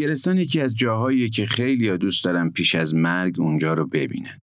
انگلستان 0.00 0.38
یکی 0.38 0.60
از 0.60 0.74
جاهایی 0.74 1.30
که 1.30 1.46
خیلی 1.46 1.98
دوست 1.98 2.24
دارن 2.24 2.50
پیش 2.50 2.74
از 2.74 2.94
مرگ 2.94 3.40
اونجا 3.40 3.74
رو 3.74 3.86
ببینن. 3.86 4.38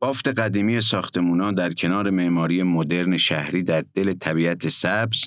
بافت 0.00 0.28
قدیمی 0.28 0.80
ساختمونا 0.80 1.52
در 1.52 1.70
کنار 1.70 2.10
معماری 2.10 2.62
مدرن 2.62 3.16
شهری 3.16 3.62
در 3.62 3.84
دل 3.94 4.12
طبیعت 4.12 4.68
سبز 4.68 5.24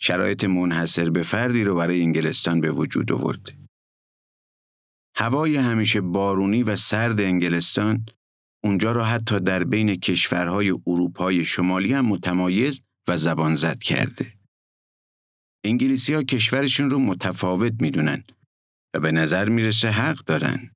شرایط 0.00 0.44
منحصر 0.44 1.10
به 1.10 1.22
فردی 1.22 1.64
رو 1.64 1.76
برای 1.76 2.02
انگلستان 2.02 2.60
به 2.60 2.70
وجود 2.70 3.12
آورده. 3.12 3.52
هوای 5.16 5.56
همیشه 5.56 6.00
بارونی 6.00 6.62
و 6.62 6.76
سرد 6.76 7.20
انگلستان 7.20 8.06
اونجا 8.64 8.92
را 8.92 9.04
حتی 9.04 9.40
در 9.40 9.64
بین 9.64 9.94
کشورهای 9.94 10.70
اروپای 10.86 11.44
شمالی 11.44 11.92
هم 11.92 12.06
متمایز 12.06 12.82
و 13.08 13.16
زبان 13.16 13.54
زد 13.54 13.78
کرده. 13.78 14.37
انگلیسی 15.64 16.14
ها 16.14 16.22
کشورشون 16.22 16.90
رو 16.90 16.98
متفاوت 16.98 17.72
می‌دونن 17.80 18.24
و 18.94 19.00
به 19.00 19.12
نظر 19.12 19.48
می‌رسه 19.48 19.90
حق 19.90 20.16
دارن. 20.24 20.74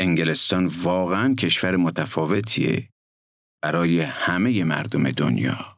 انگلستان 0.00 0.66
واقعا 0.66 1.34
کشور 1.34 1.76
متفاوتیه 1.76 2.90
برای 3.62 4.00
همه 4.00 4.64
مردم 4.64 5.10
دنیا. 5.10 5.77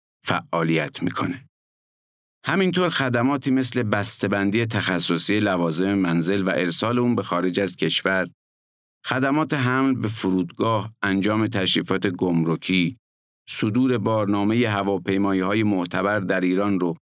فعالیت 0.23 1.03
می‌کنه. 1.03 1.47
همینطور 2.45 2.89
خدماتی 2.89 3.51
مثل 3.51 3.83
بسته‌بندی 3.83 4.65
تخصصی 4.65 5.39
لوازم 5.39 5.93
منزل 5.93 6.47
و 6.47 6.49
ارسال 6.49 6.99
اون 6.99 7.15
به 7.15 7.23
خارج 7.23 7.59
از 7.59 7.75
کشور، 7.75 8.27
خدمات 9.05 9.53
حمل 9.53 9.95
به 9.95 10.07
فرودگاه، 10.07 10.93
انجام 11.01 11.47
تشریفات 11.47 12.07
گمرکی، 12.07 12.97
صدور 13.49 13.97
بارنامه 13.97 14.67
هواپیمایی 14.67 15.41
های 15.41 15.63
معتبر 15.63 16.19
در 16.19 16.41
ایران 16.41 16.79
رو 16.79 16.95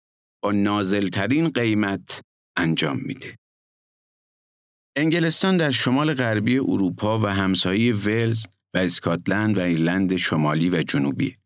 با 0.43 0.53
نازلترین 0.53 1.49
قیمت 1.49 2.21
انجام 2.57 3.01
میده. 3.01 3.37
انگلستان 4.97 5.57
در 5.57 5.71
شمال 5.71 6.15
غربی 6.15 6.59
اروپا 6.59 7.19
و 7.19 7.27
همسایه 7.27 7.95
ولز 7.95 8.47
و 8.75 8.79
اسکاتلند 8.79 9.59
و 9.59 9.61
ایرلند 9.61 10.17
شمالی 10.17 10.69
و 10.69 10.83
جنوبی. 10.83 11.37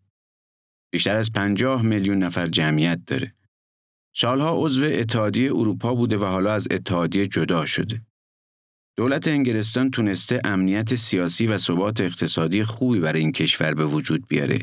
بیشتر 0.93 1.17
از 1.17 1.33
50 1.33 1.83
میلیون 1.83 2.19
نفر 2.19 2.47
جمعیت 2.47 3.01
داره. 3.07 3.35
سالها 4.17 4.57
عضو 4.57 4.85
اتحادیه 4.85 5.51
اروپا 5.55 5.95
بوده 5.95 6.17
و 6.17 6.25
حالا 6.25 6.53
از 6.53 6.69
اتحادیه 6.71 7.27
جدا 7.27 7.67
شده. 7.67 8.03
دولت 8.97 9.29
انگلستان 9.29 9.91
تونسته 9.91 10.41
امنیت 10.45 10.95
سیاسی 10.95 11.47
و 11.47 11.59
ثبات 11.59 12.01
اقتصادی 12.01 12.65
خوبی 12.65 13.01
برای 13.01 13.21
این 13.21 13.33
کشور 13.33 13.75
به 13.75 13.87
وجود 13.87 14.29
بیاره 14.29 14.59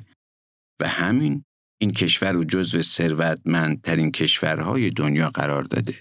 و 0.81 0.87
همین 0.87 1.43
این 1.81 1.91
کشور 1.91 2.31
رو 2.31 2.43
جزو 2.43 2.81
ثروتمندترین 2.81 4.11
کشورهای 4.11 4.89
دنیا 4.89 5.29
قرار 5.29 5.63
داده. 5.63 5.95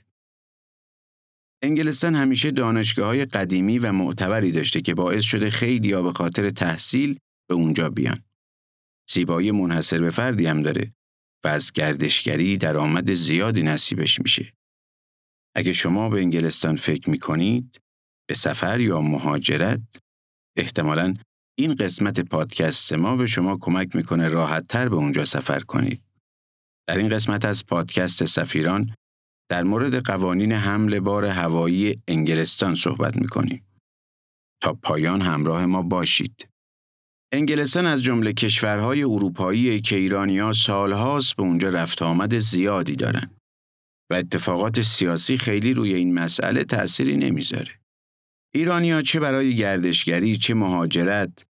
انگلستان 1.63 2.15
همیشه 2.15 2.51
دانشگاه 2.51 3.07
های 3.07 3.25
قدیمی 3.25 3.79
و 3.79 3.93
معتبری 3.93 4.53
داشته 4.53 4.81
که 4.81 4.95
باعث 4.95 5.25
شده 5.25 5.51
خیلی 5.51 5.95
به 5.95 6.13
خاطر 6.13 6.51
تحصیل 6.51 7.19
به 7.49 7.55
اونجا 7.55 7.91
بیان. 7.91 8.19
زیبایی 9.09 9.51
منحصر 9.51 9.99
به 9.99 10.11
فردی 10.11 10.47
هم 10.47 10.63
داره 10.63 10.91
و 11.45 11.49
از 11.49 11.73
گردشگری 11.73 12.57
درآمد 12.57 13.13
زیادی 13.13 13.63
نصیبش 13.63 14.21
میشه. 14.21 14.53
اگه 15.57 15.73
شما 15.73 16.09
به 16.09 16.21
انگلستان 16.21 16.77
فکر 16.77 17.11
می‌کنید 17.11 17.81
به 18.29 18.35
سفر 18.35 18.81
یا 18.81 19.01
مهاجرت 19.01 19.81
احتمالاً 20.57 21.15
این 21.59 21.75
قسمت 21.75 22.21
پادکست 22.21 22.93
ما 22.93 23.17
به 23.17 23.27
شما 23.27 23.59
کمک 23.61 23.97
می‌کنه 23.97 24.29
راحت 24.29 24.69
تر 24.69 24.89
به 24.89 24.97
اونجا 24.97 25.25
سفر 25.25 25.61
کنید. 25.61 26.03
در 26.89 26.97
این 26.97 27.09
قسمت 27.09 27.45
از 27.45 27.67
پادکست 27.67 28.25
سفیران 28.25 28.95
در 29.51 29.63
مورد 29.63 29.95
قوانین 30.07 30.53
حمل 30.53 31.01
بار 31.01 31.25
هوایی 31.25 32.03
انگلستان 32.09 32.75
صحبت 32.75 33.17
می‌کنیم. 33.17 33.67
تا 34.63 34.73
پایان 34.73 35.23
همراه 35.23 35.67
ما 35.67 35.83
باشید. 35.83 36.49
انگلستان 37.33 37.87
از 37.87 38.03
جمله 38.03 38.33
کشورهای 38.33 39.03
اروپایی 39.03 39.81
که 39.81 39.97
ایرانیا 39.97 40.53
سالهاست 40.53 41.37
به 41.37 41.43
اونجا 41.43 41.69
رفت 41.69 42.03
آمد 42.03 42.39
زیادی 42.39 42.97
دارن 42.97 43.31
و 44.11 44.15
اتفاقات 44.15 44.81
سیاسی 44.81 45.39
خیلی 45.39 45.75
روی 45.75 45.95
این 45.95 46.15
مسئله 46.15 46.65
تأثیری 46.65 47.17
نمی‌ذاره. 47.17 47.81
ایرانیا 48.55 49.03
چه 49.03 49.21
برای 49.21 49.57
گردشگری 49.57 50.37
چه 50.37 50.55
مهاجرت 50.55 51.47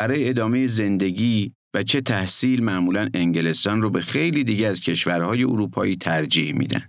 برای 0.00 0.28
ادامه 0.28 0.66
زندگی 0.66 1.52
و 1.74 1.82
چه 1.82 2.00
تحصیل 2.00 2.62
معمولا 2.62 3.08
انگلستان 3.14 3.82
رو 3.82 3.90
به 3.90 4.00
خیلی 4.00 4.44
دیگه 4.44 4.66
از 4.66 4.80
کشورهای 4.80 5.44
اروپایی 5.44 5.96
ترجیح 5.96 6.52
میدن. 6.52 6.88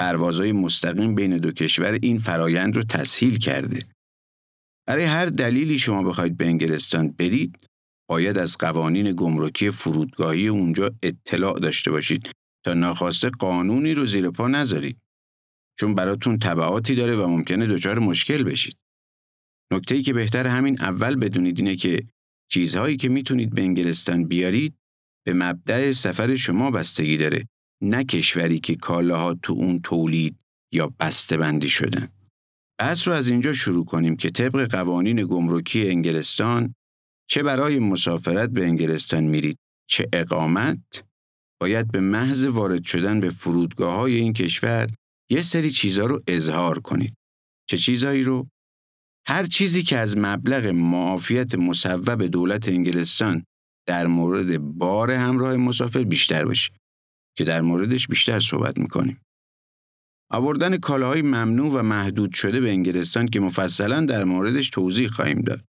پروازهای 0.00 0.52
مستقیم 0.52 1.14
بین 1.14 1.38
دو 1.38 1.52
کشور 1.52 1.98
این 2.02 2.18
فرایند 2.18 2.76
رو 2.76 2.82
تسهیل 2.82 3.38
کرده 3.38 3.78
برای 4.90 5.04
هر 5.04 5.26
دلیلی 5.26 5.78
شما 5.78 6.02
بخواید 6.02 6.36
به 6.36 6.46
انگلستان 6.46 7.08
برید 7.08 7.58
باید 8.08 8.38
از 8.38 8.58
قوانین 8.58 9.12
گمرکی 9.12 9.70
فرودگاهی 9.70 10.48
اونجا 10.48 10.90
اطلاع 11.02 11.60
داشته 11.60 11.90
باشید 11.90 12.30
تا 12.64 12.74
ناخواسته 12.74 13.30
قانونی 13.30 13.94
رو 13.94 14.06
زیر 14.06 14.30
پا 14.30 14.48
نذارید. 14.48 14.98
چون 15.80 15.94
براتون 15.94 16.38
تبعاتی 16.38 16.94
داره 16.94 17.16
و 17.16 17.26
ممکنه 17.26 17.66
دچار 17.66 17.98
مشکل 17.98 18.42
بشید. 18.42 18.76
نکته 19.72 19.94
ای 19.94 20.02
که 20.02 20.12
بهتر 20.12 20.46
همین 20.46 20.80
اول 20.80 21.16
بدونید 21.16 21.58
اینه 21.58 21.76
که 21.76 22.06
چیزهایی 22.52 22.96
که 22.96 23.08
می‌تونید 23.08 23.54
به 23.54 23.62
انگلستان 23.62 24.24
بیارید 24.24 24.74
به 25.26 25.34
مبدع 25.34 25.92
سفر 25.92 26.36
شما 26.36 26.70
بستگی 26.70 27.16
داره 27.16 27.48
نه 27.82 28.04
کشوری 28.04 28.60
که 28.60 28.76
کالاها 28.76 29.34
تو 29.34 29.52
اون 29.52 29.80
تولید 29.80 30.36
یا 30.72 30.94
بسته 31.00 31.36
بندی 31.36 31.68
شدن. 31.68 32.08
بحث 32.80 33.08
رو 33.08 33.14
از 33.14 33.28
اینجا 33.28 33.52
شروع 33.52 33.84
کنیم 33.84 34.16
که 34.16 34.30
طبق 34.30 34.70
قوانین 34.70 35.16
گمرکی 35.16 35.88
انگلستان 35.88 36.74
چه 37.30 37.42
برای 37.42 37.78
مسافرت 37.78 38.50
به 38.50 38.64
انگلستان 38.64 39.24
میرید 39.24 39.58
چه 39.88 40.08
اقامت 40.12 41.04
باید 41.60 41.90
به 41.90 42.00
محض 42.00 42.44
وارد 42.44 42.84
شدن 42.84 43.20
به 43.20 43.30
فرودگاه 43.30 43.94
های 43.94 44.14
این 44.14 44.32
کشور 44.32 44.88
یه 45.30 45.42
سری 45.42 45.70
چیزها 45.70 46.06
رو 46.06 46.20
اظهار 46.26 46.78
کنید. 46.78 47.14
چه 47.68 47.76
چیزایی 47.76 48.22
رو؟ 48.22 48.48
هر 49.26 49.44
چیزی 49.44 49.82
که 49.82 49.98
از 49.98 50.18
مبلغ 50.18 50.66
معافیت 50.66 51.54
مصوب 51.54 52.22
دولت 52.22 52.68
انگلستان 52.68 53.44
در 53.86 54.06
مورد 54.06 54.58
بار 54.58 55.10
همراه 55.10 55.56
مسافر 55.56 56.04
بیشتر 56.04 56.44
باشه. 56.44 56.72
که 57.36 57.44
در 57.44 57.60
موردش 57.60 58.08
بیشتر 58.08 58.40
صحبت 58.40 58.78
می‌کنیم. 58.78 59.20
آوردن 60.30 60.78
کالاهای 60.78 61.22
ممنوع 61.22 61.72
و 61.72 61.82
محدود 61.82 62.34
شده 62.34 62.60
به 62.60 62.70
انگلستان 62.70 63.28
که 63.28 63.40
مفصلا 63.40 64.06
در 64.06 64.24
موردش 64.24 64.70
توضیح 64.70 65.08
خواهیم 65.08 65.40
داد. 65.40 65.64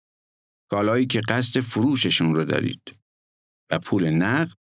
کالایی 0.70 1.06
که 1.06 1.20
قصد 1.28 1.60
فروششون 1.60 2.34
رو 2.34 2.44
دارید 2.44 2.82
و 3.72 3.78
پول 3.78 4.10
نقد 4.10 4.58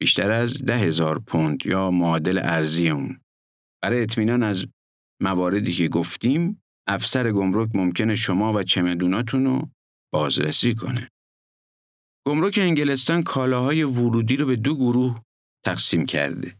بیشتر 0.00 0.30
از 0.30 0.64
ده 0.64 0.78
هزار 0.78 1.18
پوند 1.18 1.66
یا 1.66 1.90
معادل 1.90 2.38
ارزی 2.42 2.88
اون. 2.88 3.20
برای 3.82 4.02
اطمینان 4.02 4.42
از 4.42 4.66
مواردی 5.22 5.72
که 5.72 5.88
گفتیم 5.88 6.62
افسر 6.88 7.32
گمرک 7.32 7.70
ممکنه 7.74 8.14
شما 8.14 8.52
و 8.52 8.62
چمدوناتون 8.62 9.44
رو 9.44 9.70
بازرسی 10.12 10.74
کنه. 10.74 11.08
گمرک 12.26 12.58
انگلستان 12.62 13.22
کالاهای 13.22 13.82
ورودی 13.82 14.36
رو 14.36 14.46
به 14.46 14.56
دو 14.56 14.76
گروه 14.76 15.22
تقسیم 15.64 16.06
کرده. 16.06 16.56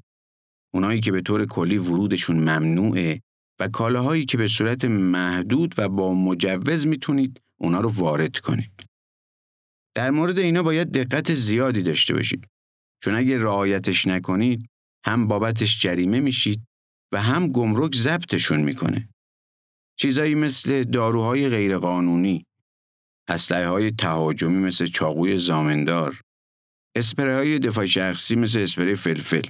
اونایی 0.75 1.01
که 1.01 1.13
به 1.13 1.21
طور 1.21 1.47
کلی 1.47 1.79
ورودشون 1.79 2.37
ممنوعه 2.37 3.21
و 3.61 3.69
کالاهایی 3.69 4.25
که 4.25 4.39
به 4.39 4.49
صورت 4.49 4.85
محدود 4.85 5.75
و 5.79 5.89
با 5.89 6.15
مجوز 6.15 6.87
می‌تونید 6.87 7.41
اونا 7.57 7.81
رو 7.81 7.89
وارد 7.89 8.39
کنید. 8.39 8.73
در 9.95 10.11
مورد 10.11 10.39
اینا 10.39 10.63
باید 10.63 10.93
دقت 10.93 11.35
زیادی 11.35 11.83
داشته 11.83 12.15
باشید. 12.15 12.47
چون 13.03 13.15
اگه 13.15 13.39
رعایتش 13.39 14.07
نکنید 14.07 14.69
هم 15.05 15.27
بابتش 15.27 15.81
جریمه 15.81 16.21
میشید 16.21 16.63
و 17.13 17.23
هم 17.23 17.53
گمرک 17.53 17.95
ضبطشون 17.95 18.63
می‌کنه. 18.63 19.09
چیزایی 19.99 20.35
مثل 20.35 20.85
داروهای 20.85 21.49
غیرقانونی، 21.49 22.47
اسلحه 23.29 23.69
های 23.69 23.91
تهاجمی 23.91 24.59
مثل 24.59 24.87
چاقوی 24.87 25.39
زامندار، 25.39 26.21
اسپری 26.97 27.33
های 27.33 27.59
دفاع 27.59 27.87
شخصی 27.87 28.37
مثل 28.37 28.59
اسپری 28.59 28.95
فلفل، 28.95 29.43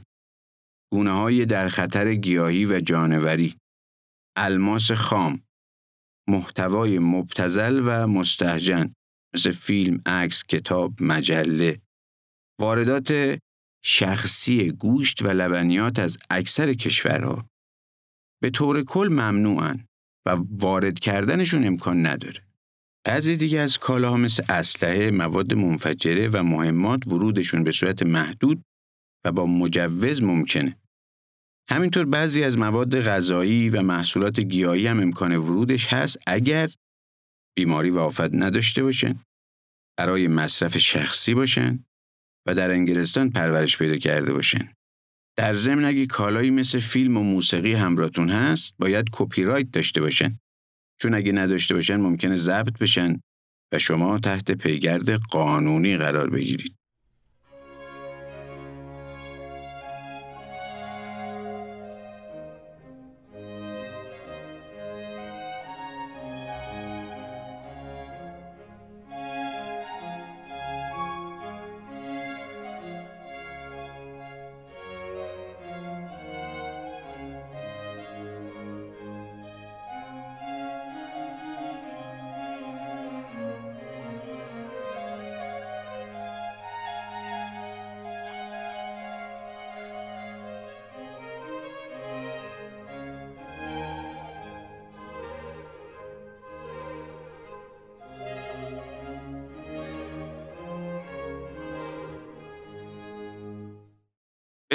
گونه 0.93 1.11
های 1.11 1.47
در 1.47 1.69
خطر 1.69 2.15
گیاهی 2.15 2.67
و 2.67 2.81
جانوری، 2.81 3.57
الماس 4.37 4.93
خام، 4.93 5.43
محتوای 6.29 6.99
مبتزل 6.99 7.83
و 7.87 8.07
مستهجن 8.07 8.95
مثل 9.35 9.51
فیلم، 9.51 10.03
عکس، 10.07 10.45
کتاب، 10.45 11.03
مجله، 11.03 11.81
واردات 12.61 13.39
شخصی 13.85 14.73
گوشت 14.73 15.23
و 15.23 15.29
لبنیات 15.29 15.99
از 15.99 16.19
اکثر 16.31 16.75
کشورها. 16.75 17.47
به 18.43 18.51
طور 18.51 18.83
کل 18.83 19.09
ممنوعن 19.11 19.87
و 20.27 20.37
وارد 20.51 20.99
کردنشون 20.99 21.67
امکان 21.67 22.07
نداره. 22.07 22.47
بعضی 23.07 23.37
دیگه 23.37 23.61
از 23.61 23.79
کالاها 23.79 24.17
مثل 24.17 24.43
اسلحه، 24.49 25.11
مواد 25.11 25.55
منفجره 25.55 26.29
و 26.29 26.43
مهمات 26.43 27.07
ورودشون 27.07 27.65
به 27.65 27.73
صورت 27.73 28.03
محدود 28.03 28.63
و 29.27 29.33
با 29.33 29.47
مجوز 29.47 30.23
ممکنه. 30.23 30.77
همینطور 31.71 32.05
بعضی 32.05 32.45
از 32.45 32.59
مواد 32.59 33.01
غذایی 33.01 33.69
و 33.69 33.83
محصولات 33.83 34.41
گیاهی 34.41 34.87
هم 34.87 35.01
امکان 35.01 35.37
ورودش 35.37 35.93
هست 35.93 36.19
اگر 36.27 36.69
بیماری 37.57 37.91
و 37.91 37.99
آفت 37.99 38.35
نداشته 38.35 38.83
باشن، 38.83 39.21
برای 39.99 40.29
مصرف 40.29 40.79
شخصی 40.79 41.35
باشن 41.35 41.85
و 42.47 42.55
در 42.55 42.71
انگلستان 42.71 43.31
پرورش 43.31 43.79
پیدا 43.79 43.97
کرده 43.97 44.33
باشن. 44.33 44.73
در 45.37 45.55
ضمن 45.55 45.85
اگه 45.85 46.07
کالایی 46.07 46.51
مثل 46.51 46.79
فیلم 46.79 47.17
و 47.17 47.23
موسیقی 47.23 47.73
همراهتون 47.73 48.31
هست، 48.31 48.75
باید 48.79 49.07
کپی 49.13 49.45
رایت 49.45 49.71
داشته 49.71 50.01
باشن. 50.01 50.39
چون 51.03 51.15
اگه 51.15 51.33
نداشته 51.33 51.75
باشن 51.75 51.97
ممکنه 51.97 52.37
ضبط 52.37 52.79
بشن 52.79 53.21
و 53.73 53.79
شما 53.79 54.19
تحت 54.19 54.51
پیگرد 54.51 55.11
قانونی 55.11 55.97
قرار 55.97 56.31
بگیرید. 56.31 56.77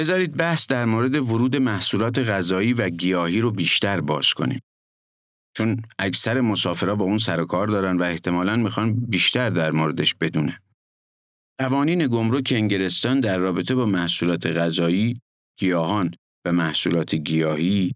بذارید 0.02 0.36
بحث 0.36 0.66
در 0.66 0.84
مورد 0.84 1.14
ورود 1.14 1.56
محصولات 1.56 2.18
غذایی 2.18 2.72
و 2.72 2.88
گیاهی 2.88 3.40
رو 3.40 3.50
بیشتر 3.50 4.00
باز 4.00 4.34
کنیم. 4.34 4.60
چون 5.56 5.82
اکثر 5.98 6.40
مسافرها 6.40 6.94
با 6.94 7.04
اون 7.04 7.18
سر 7.18 7.44
کار 7.44 7.66
دارن 7.66 7.96
و 7.96 8.02
احتمالاً 8.02 8.56
می‌خوان 8.56 8.94
بیشتر 8.94 9.50
در 9.50 9.70
موردش 9.70 10.14
بدونه. 10.14 10.60
قوانین 11.58 12.06
گمرک 12.06 12.52
انگلستان 12.56 13.20
در 13.20 13.38
رابطه 13.38 13.74
با 13.74 13.86
محصولات 13.86 14.46
غذایی، 14.46 15.20
گیاهان 15.58 16.14
و 16.44 16.52
محصولات 16.52 17.14
گیاهی 17.14 17.94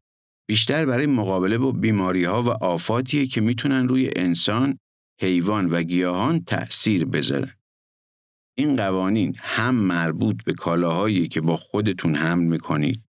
بیشتر 0.48 0.86
برای 0.86 1.06
مقابله 1.06 1.58
با 1.58 1.72
بیماری 1.72 2.24
ها 2.24 2.42
و 2.42 2.48
آفاتیه 2.48 3.26
که 3.26 3.40
می‌تونن 3.40 3.88
روی 3.88 4.10
انسان، 4.16 4.78
حیوان 5.20 5.66
و 5.66 5.82
گیاهان 5.82 6.44
تأثیر 6.44 7.04
بذارن. 7.04 7.52
این 8.58 8.76
قوانین 8.76 9.34
هم 9.38 9.74
مربوط 9.74 10.44
به 10.44 10.52
کالاهایی 10.52 11.28
که 11.28 11.40
با 11.40 11.56
خودتون 11.56 12.14
حمل 12.14 12.44
می‌کنید 12.44 13.02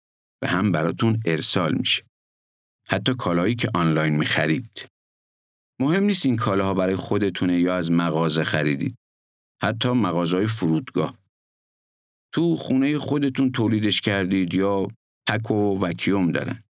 و 0.42 0.46
هم 0.46 0.72
براتون 0.72 1.20
ارسال 1.26 1.74
میشه. 1.74 2.04
حتی 2.88 3.14
کالایی 3.14 3.54
که 3.54 3.68
آنلاین 3.74 4.16
می‌خرید. 4.16 4.86
مهم 5.80 6.04
نیست 6.04 6.26
این 6.26 6.36
کالاها 6.36 6.74
برای 6.74 6.96
خودتونه 6.96 7.60
یا 7.60 7.76
از 7.76 7.90
مغازه 7.90 8.44
خریدید. 8.44 8.96
حتی 9.62 9.88
مغازهای 9.88 10.46
فرودگاه. 10.46 11.18
تو 12.34 12.56
خونه 12.56 12.98
خودتون 12.98 13.52
تولیدش 13.52 14.00
کردید 14.00 14.54
یا 14.54 14.88
پک 15.28 15.50
و 15.50 15.78
وکیوم 15.80 16.32
دارن. 16.32 16.64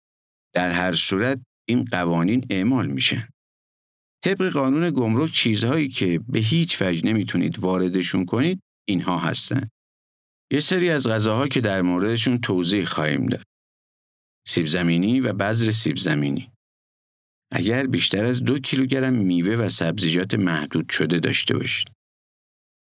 در 0.53 0.71
هر 0.71 0.93
صورت 0.93 1.41
این 1.69 1.85
قوانین 1.85 2.45
اعمال 2.49 2.87
میشن. 2.87 3.27
طبق 4.23 4.49
قانون 4.49 4.91
گمرک 4.91 5.31
چیزهایی 5.31 5.89
که 5.89 6.19
به 6.29 6.39
هیچ 6.39 6.81
وجه 6.81 7.05
نمی‌تونید 7.05 7.59
واردشون 7.59 8.25
کنید 8.25 8.59
اینها 8.87 9.17
هستند. 9.17 9.69
یه 10.51 10.59
سری 10.59 10.89
از 10.89 11.07
غذاها 11.07 11.47
که 11.47 11.61
در 11.61 11.81
موردشون 11.81 12.41
توضیح 12.41 12.85
خواهیم 12.85 13.25
داد. 13.25 13.43
سیب 14.47 14.65
زمینی 14.65 15.19
و 15.19 15.33
بذر 15.33 15.71
سیب 15.71 15.97
زمینی. 15.97 16.51
اگر 17.51 17.87
بیشتر 17.87 18.25
از 18.25 18.43
دو 18.43 18.59
کیلوگرم 18.59 19.13
میوه 19.13 19.55
و 19.55 19.69
سبزیجات 19.69 20.33
محدود 20.33 20.89
شده 20.89 21.19
داشته 21.19 21.57
باشید. 21.57 21.91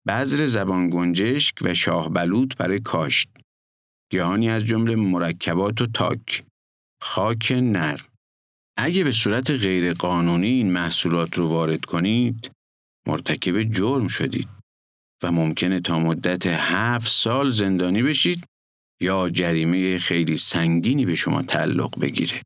بذر 0.06 0.46
زبان 0.46 0.90
گنجشک 0.90 1.54
و 1.60 1.74
شاه 1.74 2.08
بلوط 2.08 2.56
برای 2.56 2.80
کاشت. 2.80 3.28
گیاهانی 4.12 4.50
از 4.50 4.64
جمله 4.64 4.96
مرکبات 4.96 5.80
و 5.80 5.86
تاک. 5.86 6.44
خاک 7.02 7.52
نرم. 7.52 8.15
اگه 8.78 9.04
به 9.04 9.12
صورت 9.12 9.50
غیرقانونی 9.50 10.50
این 10.50 10.72
محصولات 10.72 11.38
رو 11.38 11.48
وارد 11.48 11.84
کنید، 11.84 12.50
مرتکب 13.08 13.62
جرم 13.62 14.08
شدید 14.08 14.48
و 15.22 15.32
ممکنه 15.32 15.80
تا 15.80 15.98
مدت 15.98 16.46
هفت 16.46 17.08
سال 17.08 17.48
زندانی 17.48 18.02
بشید 18.02 18.44
یا 19.00 19.30
جریمه 19.30 19.98
خیلی 19.98 20.36
سنگینی 20.36 21.06
به 21.06 21.14
شما 21.14 21.42
تعلق 21.42 22.00
بگیره. 22.00 22.40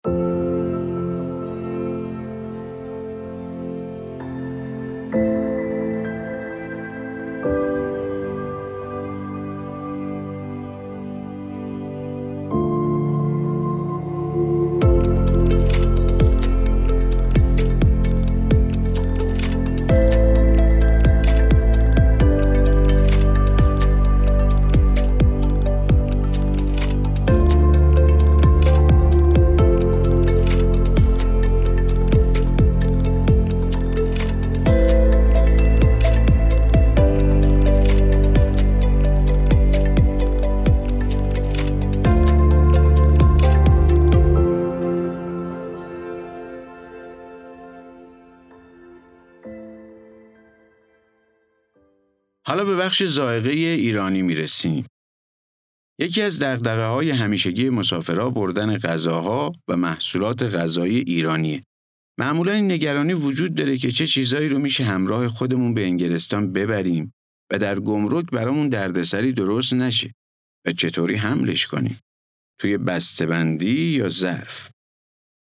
حالا 52.61 52.77
به 52.77 52.77
بخش 52.77 53.03
زائقه 53.03 53.51
ایرانی 53.51 54.23
می‌رسیم. 54.23 54.87
یکی 56.01 56.23
از 56.23 56.43
دقدقه 56.43 56.87
های 56.87 57.11
همیشگی 57.11 57.71
مسافرها 57.71 58.31
بردن 58.31 58.79
غذاها 58.79 59.53
و 59.69 59.77
محصولات 59.77 60.43
غذایی 60.43 60.99
ایرانیه. 60.99 61.63
معمولا 62.19 62.53
این 62.53 62.73
نگرانی 62.73 63.13
وجود 63.13 63.55
داره 63.55 63.79
که 63.79 63.91
چه 63.91 64.07
چیزایی 64.07 64.49
رو 64.49 64.59
میشه 64.59 64.85
همراه 64.85 65.29
خودمون 65.29 65.75
به 65.75 65.85
انگلستان 65.85 66.53
ببریم 66.53 67.13
و 67.53 67.59
در 67.59 67.81
گمرک 67.81 68.27
برامون 68.31 68.69
دردسری 68.69 69.33
درست 69.33 69.75
نشه 69.75 70.13
و 70.67 70.71
چطوری 70.71 71.15
حملش 71.15 71.67
کنیم. 71.67 72.01
توی 72.61 72.79
بسته‌بندی 72.79 73.85
یا 73.85 74.09
ظرف. 74.09 74.71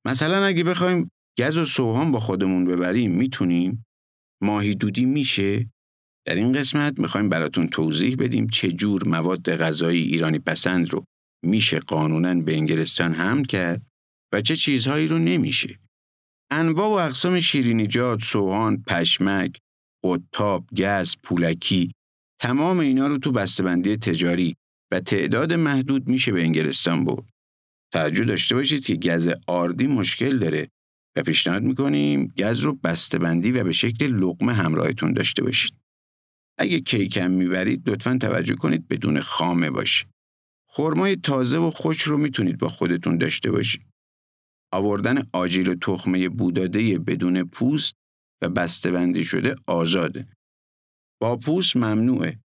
مثلا 0.06 0.46
اگه 0.46 0.64
بخوایم 0.64 1.12
گز 1.40 1.58
و 1.58 1.66
سوهان 1.66 2.12
با 2.12 2.20
خودمون 2.20 2.66
ببریم 2.66 3.12
می‌تونیم؟ 3.12 3.86
ماهی 4.44 4.76
دودی 4.76 5.06
میشه؟ 5.06 5.70
در 6.27 6.36
این 6.36 6.51
قسمت 6.51 7.00
می‌خوایم 7.00 7.29
براتون 7.29 7.67
توضیح 7.67 8.15
بدیم 8.15 8.48
چه 8.48 8.72
جور 8.72 9.07
مواد 9.07 9.55
غذایی 9.55 10.01
ایرانی 10.01 10.39
پسند 10.39 10.93
رو 10.93 11.03
میشه 11.46 11.79
قانونا 11.79 12.36
به 12.36 12.55
انگلستان 12.55 13.13
حمل 13.13 13.43
کرد 13.43 13.81
و 14.34 14.41
چه 14.41 14.55
چیزهایی 14.55 15.07
رو 15.07 15.19
نمیشه. 15.19 15.79
انواع 16.51 16.89
و 16.89 17.07
اقسام 17.07 17.39
شیرینیجات، 17.39 18.24
سوهان، 18.24 18.84
پشمک، 18.88 19.57
قطاب، 20.03 20.65
گز، 20.77 21.15
پولکی 21.24 21.91
تمام 22.41 22.79
اینا 22.79 23.07
رو 23.07 23.17
تو 23.17 23.31
بسته‌بندی 23.31 23.98
تجاری 23.98 24.55
و 24.91 25.00
تعداد 25.00 25.53
محدود 25.53 26.07
میشه 26.07 26.31
به 26.31 26.41
انگلستان 26.41 27.05
برد. 27.05 27.29
توجه 27.93 28.24
داشته 28.24 28.55
باشید 28.55 28.86
که 28.86 28.96
گز 28.96 29.29
آردی 29.48 29.88
مشکل 29.88 30.38
داره 30.38 30.69
و 31.17 31.24
پیشنهاد 31.24 31.63
می‌کنیم 31.63 32.34
گز 32.38 32.60
رو 32.60 32.74
بسته‌بندی 32.74 33.51
و 33.51 33.63
به 33.63 33.72
شکل 33.72 34.05
لقمه 34.05 34.53
همراهتون 34.53 35.13
داشته 35.13 35.43
باشید. 35.43 35.87
اگه 36.58 36.80
کیکم 36.80 37.32
می‌برید 37.32 37.90
لطفا 37.90 38.18
توجه 38.22 38.56
کنید 38.56 38.88
بدون 38.88 39.20
خامه 39.22 39.72
باشه. 39.72 40.06
خرمای 40.70 41.16
تازه 41.16 41.58
و 41.58 41.72
خوش 41.72 42.02
رو 42.02 42.18
می‌تونید 42.18 42.58
با 42.58 42.68
خودتون 42.68 43.18
داشته 43.18 43.52
باشید. 43.52 43.86
آوردن 44.74 45.24
آجیل 45.34 45.76
تخمه 45.76 46.30
بوداده 46.30 47.00
بدون 47.00 47.44
پوست 47.44 47.96
و 48.42 48.50
بسته‌بندی 48.50 49.26
شده 49.26 49.56
آزاده. 49.68 50.28
با 51.22 51.38
پوست 51.38 51.78
ممنوعه 51.78 52.40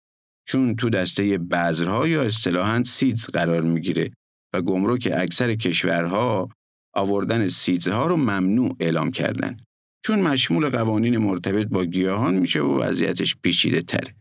چون 0.49 0.76
تو 0.76 0.90
دسته 0.90 1.38
بذرها 1.38 2.09
یا 2.09 2.23
اصطلاحاً 2.23 2.83
سیدز 2.83 3.26
قرار 3.26 3.62
می‌گیره 3.62 4.11
و 4.55 4.62
گمرک 4.62 5.09
اکثر 5.14 5.55
کشورها 5.55 6.49
آوردن 6.95 7.49
سیدزها 7.49 8.07
رو 8.07 8.17
ممنوع 8.17 8.76
اعلام 8.81 9.11
کردن. 9.11 9.57
چون 10.04 10.19
مشمول 10.21 10.69
قوانین 10.69 11.19
مرتبط 11.19 11.66
با 11.66 11.85
گیاهان 11.85 12.35
میشه 12.35 12.61
و 12.61 12.83
وضعیتش 12.83 13.37
پیچیده 13.37 13.83
تره. 13.83 14.14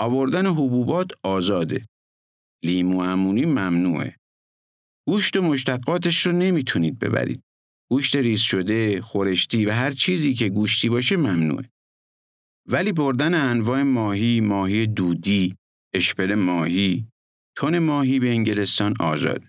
آوردن 0.00 0.46
حبوبات 0.46 1.10
آزاده. 1.22 1.86
لیمو 2.64 3.00
امونی 3.00 3.44
ممنوعه. 3.44 4.16
گوشت 5.08 5.36
و 5.36 5.42
مشتقاتش 5.42 6.26
رو 6.26 6.32
نمی‌تونید 6.32 6.98
ببرید. 6.98 7.42
گوشت 7.90 8.16
ریز 8.16 8.40
شده، 8.40 9.00
خورشتی 9.00 9.66
و 9.66 9.72
هر 9.72 9.90
چیزی 9.90 10.34
که 10.34 10.48
گوشتی 10.48 10.88
باشه 10.88 11.16
ممنوعه. 11.16 11.70
ولی 12.68 12.92
بردن 12.92 13.34
انواع 13.34 13.82
ماهی، 13.82 14.40
ماهی 14.40 14.86
دودی، 14.86 15.56
اشپل 15.94 16.34
ماهی، 16.34 17.06
تن 17.56 17.78
ماهی 17.78 18.18
به 18.18 18.30
انگلستان 18.30 18.94
آزاد. 19.00 19.42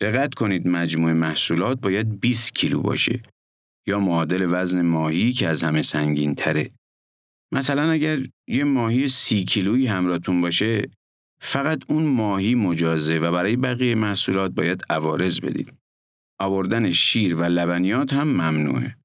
دقت 0.00 0.34
کنید 0.34 0.68
مجموع 0.68 1.12
محصولات 1.12 1.80
باید 1.80 2.20
20 2.20 2.54
کیلو 2.54 2.82
باشه 2.82 3.22
یا 3.88 4.00
معادل 4.00 4.46
وزن 4.50 4.82
ماهی 4.82 5.32
که 5.32 5.48
از 5.48 5.62
همه 5.62 5.82
سنگین 5.82 6.34
تره. 6.34 6.70
مثلا 7.52 7.90
اگر 7.90 8.18
یه 8.48 8.64
ماهی 8.64 9.08
سی 9.08 9.44
کیلویی 9.44 9.86
همراهتون 9.86 10.40
باشه 10.40 10.90
فقط 11.40 11.82
اون 11.88 12.02
ماهی 12.02 12.54
مجازه 12.54 13.18
و 13.18 13.32
برای 13.32 13.56
بقیه 13.56 13.94
محصولات 13.94 14.50
باید 14.50 14.82
عوارض 14.90 15.40
بدید. 15.40 15.72
آوردن 16.40 16.90
شیر 16.90 17.34
و 17.34 17.42
لبنیات 17.42 18.12
هم 18.12 18.28
ممنوعه. 18.28 18.96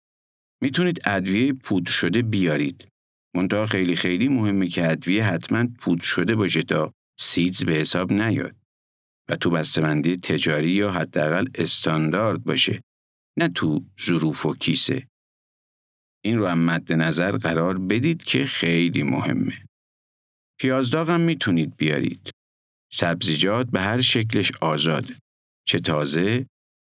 می‌تونید 0.61 1.01
ادویه 1.05 1.53
پودر 1.53 1.91
شده 1.91 2.21
بیارید. 2.21 2.87
منتها 3.35 3.65
خیلی 3.65 3.95
خیلی 3.95 4.27
مهمه 4.27 4.67
که 4.67 4.91
ادویه 4.91 5.23
حتما 5.23 5.67
پودر 5.79 6.03
شده 6.03 6.35
باشه 6.35 6.61
تا 6.61 6.93
سیدز 7.19 7.65
به 7.65 7.73
حساب 7.73 8.13
نیاد 8.13 8.55
و 9.29 9.35
تو 9.35 9.49
بسته‌بندی 9.49 10.15
تجاری 10.15 10.71
یا 10.71 10.91
حداقل 10.91 11.45
استاندارد 11.55 12.43
باشه 12.43 12.81
نه 13.37 13.47
تو 13.47 13.85
ظروف 14.01 14.45
و 14.45 14.53
کیسه. 14.53 15.07
این 16.25 16.37
رو 16.37 16.47
هم 16.47 16.65
مد 16.65 16.93
نظر 16.93 17.31
قرار 17.31 17.77
بدید 17.77 18.23
که 18.23 18.45
خیلی 18.45 19.03
مهمه. 19.03 19.65
پیازداغ 20.59 21.09
هم 21.09 21.21
می‌تونید 21.21 21.75
بیارید. 21.75 22.31
سبزیجات 22.91 23.67
به 23.67 23.81
هر 23.81 24.01
شکلش 24.01 24.51
آزاده. 24.61 25.15
چه 25.67 25.79
تازه، 25.79 26.47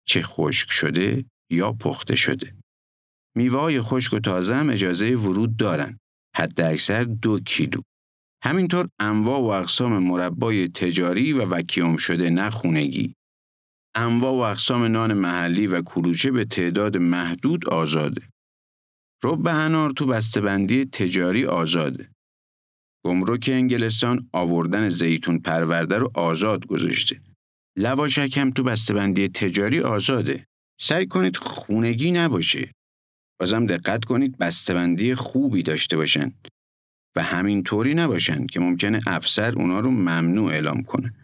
چه 0.07 0.21
خشک 0.21 0.71
شده 0.71 1.25
یا 1.51 1.71
پخته 1.73 2.15
شده. 2.15 2.55
میوه 3.35 3.81
خشک 3.81 4.13
و 4.13 4.19
تازه 4.19 4.55
هم 4.55 4.69
اجازه 4.69 5.15
ورود 5.15 5.57
دارن. 5.57 5.97
حد 6.35 6.61
اکثر 6.61 7.03
دو 7.03 7.39
کیلو. 7.39 7.81
همینطور 8.43 8.89
انواع 8.99 9.39
و 9.39 9.45
اقسام 9.45 9.97
مربای 9.97 10.67
تجاری 10.67 11.33
و 11.33 11.45
وکیوم 11.45 11.97
شده 11.97 12.29
نخونگی. 12.29 13.13
انواع 13.95 14.31
و 14.33 14.35
اقسام 14.35 14.83
نان 14.83 15.13
محلی 15.13 15.67
و 15.67 15.81
کلوچه 15.81 16.31
به 16.31 16.45
تعداد 16.45 16.97
محدود 16.97 17.69
آزاده. 17.69 18.21
رب 19.23 19.47
انار 19.47 19.91
تو 19.91 20.05
بسته‌بندی 20.05 20.85
تجاری 20.85 21.45
آزاده. 21.45 22.09
گمرک 23.05 23.49
انگلستان 23.53 24.29
آوردن 24.33 24.89
زیتون 24.89 25.39
پرورده 25.39 25.97
رو 25.97 26.11
آزاد 26.15 26.65
گذاشته. 26.65 27.21
لواشک 27.77 28.37
هم 28.37 28.51
تو 28.51 28.63
بسته‌بندی 28.63 29.27
تجاری 29.27 29.79
آزاده. 29.81 30.45
سعی 30.81 31.07
کنید 31.07 31.37
خونگی 31.37 32.11
نباشه. 32.11 32.71
بازم 33.39 33.65
دقت 33.65 34.05
کنید 34.05 34.37
بسته‌بندی 34.37 35.15
خوبی 35.15 35.63
داشته 35.63 35.97
باشن 35.97 36.33
و 37.15 37.23
همین 37.23 37.63
طوری 37.63 37.93
نباشن 37.93 38.45
که 38.45 38.59
ممکنه 38.59 38.99
افسر 39.07 39.51
اونا 39.51 39.79
رو 39.79 39.91
ممنوع 39.91 40.51
اعلام 40.51 40.83
کنه. 40.83 41.20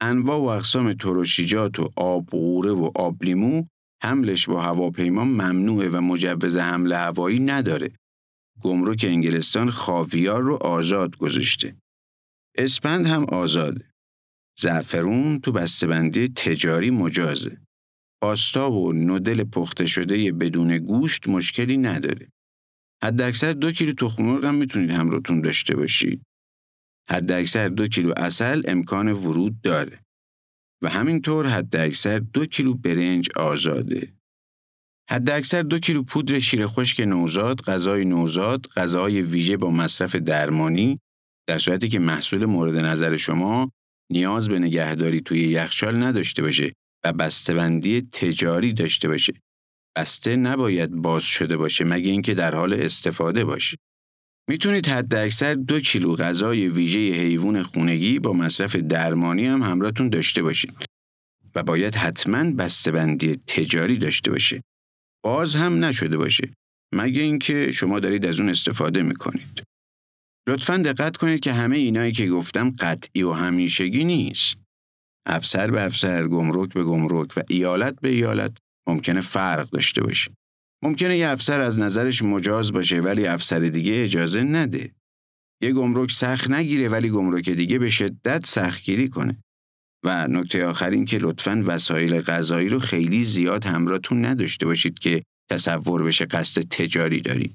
انواع 0.00 0.38
و 0.38 0.42
اقسام 0.42 0.92
ترشیجات 0.92 1.80
و 1.80 1.90
آب 1.96 2.26
غوره 2.30 2.72
و 2.72 2.90
آب 2.94 3.22
لیمو 3.22 3.64
حملش 4.02 4.46
با 4.48 4.62
هواپیما 4.62 5.24
ممنوعه 5.24 5.88
و 5.88 6.00
مجوز 6.00 6.56
حمل 6.56 6.92
هوایی 6.92 7.40
نداره. 7.40 7.92
گمرک 8.60 9.04
انگلستان 9.08 9.70
خاویار 9.70 10.42
رو 10.42 10.54
آزاد 10.54 11.16
گذاشته. 11.16 11.76
اسپند 12.58 13.06
هم 13.06 13.24
آزاده. 13.24 13.90
زعفرون 14.58 15.40
تو 15.40 15.52
بسته‌بندی 15.52 16.28
تجاری 16.28 16.90
مجازه. 16.90 17.58
پاستا 18.22 18.72
و 18.72 18.92
نودل 18.92 19.44
پخته 19.44 19.86
شده 19.86 20.32
بدون 20.32 20.78
گوشت 20.78 21.28
مشکلی 21.28 21.76
نداره. 21.76 22.28
حداکثر 23.04 23.52
دو 23.52 23.72
کیلو 23.72 23.92
تخم 23.92 24.22
مرغ 24.22 24.44
هم 24.44 24.54
می‌تونید 24.54 24.90
همراهتون 24.90 25.40
داشته 25.40 25.76
باشید. 25.76 26.22
حداکثر 27.10 27.68
دو 27.68 27.88
کیلو 27.88 28.12
اصل 28.16 28.62
امکان 28.68 29.08
ورود 29.08 29.60
داره. 29.60 30.00
و 30.82 30.88
همینطور 30.88 31.48
حداکثر 31.48 32.18
دو 32.18 32.46
کیلو 32.46 32.74
برنج 32.74 33.28
آزاده. 33.36 34.12
حداکثر 35.10 35.62
دو 35.62 35.78
کیلو 35.78 36.02
پودر 36.02 36.38
شیر 36.38 36.66
خشک 36.66 37.00
نوزاد، 37.00 37.60
غذای 37.60 38.04
نوزاد، 38.04 38.66
غذاهای 38.66 39.22
ویژه 39.22 39.56
با 39.56 39.70
مصرف 39.70 40.16
درمانی 40.16 41.00
در 41.48 41.58
صورتی 41.58 41.88
که 41.88 41.98
محصول 41.98 42.44
مورد 42.44 42.76
نظر 42.76 43.16
شما 43.16 43.70
نیاز 44.12 44.48
به 44.48 44.58
نگهداری 44.58 45.20
توی 45.20 45.40
یخچال 45.40 46.02
نداشته 46.02 46.42
باشه 46.42 46.72
و 47.04 47.12
بسته‌بندی 47.12 48.00
تجاری 48.00 48.72
داشته 48.72 49.08
باشه. 49.08 49.32
بسته 49.96 50.36
نباید 50.36 50.90
باز 50.90 51.22
شده 51.22 51.56
باشه 51.56 51.84
مگه 51.84 52.10
اینکه 52.10 52.34
در 52.34 52.54
حال 52.54 52.74
استفاده 52.74 53.44
باشه. 53.44 53.76
می‌تونید 54.48 54.88
حد 54.88 55.14
اکثر 55.14 55.54
دو 55.54 55.80
کیلو 55.80 56.16
غذای 56.16 56.68
ویژه 56.68 56.98
حیوان 56.98 57.62
خونگی 57.62 58.18
با 58.18 58.32
مصرف 58.32 58.76
درمانی 58.76 59.46
هم 59.46 59.62
همراهتون 59.62 60.08
داشته 60.08 60.42
باشید 60.42 60.86
و 61.54 61.62
باید 61.62 61.94
حتما 61.94 62.50
بسته‌بندی 62.50 63.36
تجاری 63.36 63.98
داشته 63.98 64.30
باشه. 64.30 64.62
باز 65.24 65.56
هم 65.56 65.84
نشده 65.84 66.16
باشه 66.16 66.50
مگه 66.94 67.22
اینکه 67.22 67.70
شما 67.72 68.00
دارید 68.00 68.26
از 68.26 68.40
اون 68.40 68.48
استفاده 68.48 69.02
می‌کنید. 69.02 69.62
لطفا 70.48 70.76
دقت 70.76 71.16
کنید 71.16 71.40
که 71.40 71.52
همه 71.52 71.76
اینایی 71.76 72.12
که 72.12 72.28
گفتم 72.28 72.70
قطعی 72.70 73.22
و 73.22 73.32
همیشگی 73.32 74.04
نیست. 74.04 74.56
افسر 75.26 75.70
به 75.70 75.84
افسر، 75.84 76.28
گمرک 76.28 76.74
به 76.74 76.84
گمرک 76.84 77.32
و 77.36 77.42
ایالت 77.48 78.00
به 78.00 78.08
ایالت 78.08 78.56
ممکنه 78.88 79.20
فرق 79.20 79.70
داشته 79.70 80.02
باشه. 80.02 80.30
ممکنه 80.84 81.18
یه 81.18 81.28
افسر 81.28 81.60
از 81.60 81.80
نظرش 81.80 82.22
مجاز 82.22 82.72
باشه 82.72 83.00
ولی 83.00 83.26
افسر 83.26 83.58
دیگه 83.58 84.02
اجازه 84.04 84.42
نده. 84.42 84.94
یه 85.62 85.72
گمرک 85.72 86.10
سخت 86.10 86.50
نگیره 86.50 86.88
ولی 86.88 87.10
گمرک 87.10 87.50
دیگه 87.50 87.78
به 87.78 87.88
شدت 87.88 88.46
سختگیری 88.46 89.08
کنه. 89.08 89.42
و 90.04 90.28
نکته 90.28 90.66
آخر 90.66 90.90
این 90.90 91.04
که 91.04 91.18
لطفاً 91.18 91.62
وسایل 91.66 92.20
غذایی 92.20 92.68
رو 92.68 92.78
خیلی 92.78 93.24
زیاد 93.24 93.64
همراهتون 93.64 94.24
نداشته 94.24 94.66
باشید 94.66 94.98
که 94.98 95.22
تصور 95.50 96.02
بشه 96.02 96.24
قصد 96.24 96.62
تجاری 96.62 97.20
دارید. 97.20 97.54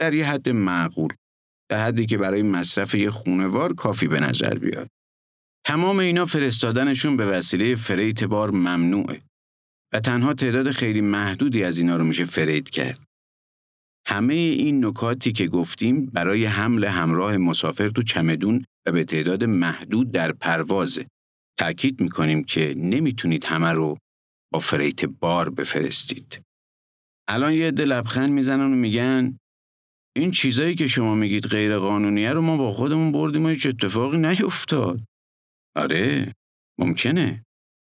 در 0.00 0.14
یه 0.14 0.30
حد 0.30 0.48
معقول. 0.48 1.12
در 1.70 1.86
حدی 1.86 2.06
که 2.06 2.18
برای 2.18 2.42
مصرف 2.42 2.94
یه 2.94 3.10
خونوار 3.10 3.74
کافی 3.74 4.08
به 4.08 4.20
نظر 4.20 4.58
بیاد. 4.58 4.88
تمام 5.66 5.98
اینا 5.98 6.26
فرستادنشون 6.26 7.16
به 7.16 7.26
وسیله 7.26 7.74
فریت 7.74 8.24
بار 8.24 8.50
ممنوعه 8.50 9.22
و 9.94 10.00
تنها 10.00 10.34
تعداد 10.34 10.70
خیلی 10.70 11.00
محدودی 11.00 11.64
از 11.64 11.78
اینا 11.78 11.96
رو 11.96 12.04
میشه 12.04 12.24
فرید 12.24 12.70
کرد. 12.70 13.00
همه 14.06 14.34
این 14.34 14.84
نکاتی 14.86 15.32
که 15.32 15.46
گفتیم 15.46 16.06
برای 16.06 16.44
حمل 16.44 16.84
همراه 16.84 17.36
مسافر 17.36 17.88
تو 17.88 18.02
چمدون 18.02 18.64
و 18.86 18.92
به 18.92 19.04
تعداد 19.04 19.44
محدود 19.44 20.12
در 20.12 20.32
پروازه. 20.32 21.06
تأکید 21.58 22.00
می‌کنیم 22.00 22.44
که 22.44 22.74
نمی‌تونید 22.76 23.44
همه 23.44 23.72
رو 23.72 23.98
با 24.52 24.58
فریت 24.58 25.04
بار 25.04 25.50
بفرستید. 25.50 26.42
الان 27.28 27.52
یه 27.52 27.68
عده 27.68 27.84
لبخند 27.84 28.30
می‌زنن 28.30 28.72
و 28.72 28.76
میگن 28.76 29.38
این 30.16 30.30
چیزایی 30.30 30.74
که 30.74 30.86
شما 30.86 31.14
میگید 31.14 31.46
غیر 31.46 31.78
قانونیه 31.78 32.32
رو 32.32 32.40
ما 32.40 32.56
با 32.56 32.72
خودمون 32.72 33.12
بردیم 33.12 33.44
و 33.44 33.48
هیچ 33.48 33.66
اتفاقی 33.66 34.16
نیفتاد. 34.16 35.00
آره 35.76 36.32
ممکنه 36.78 37.44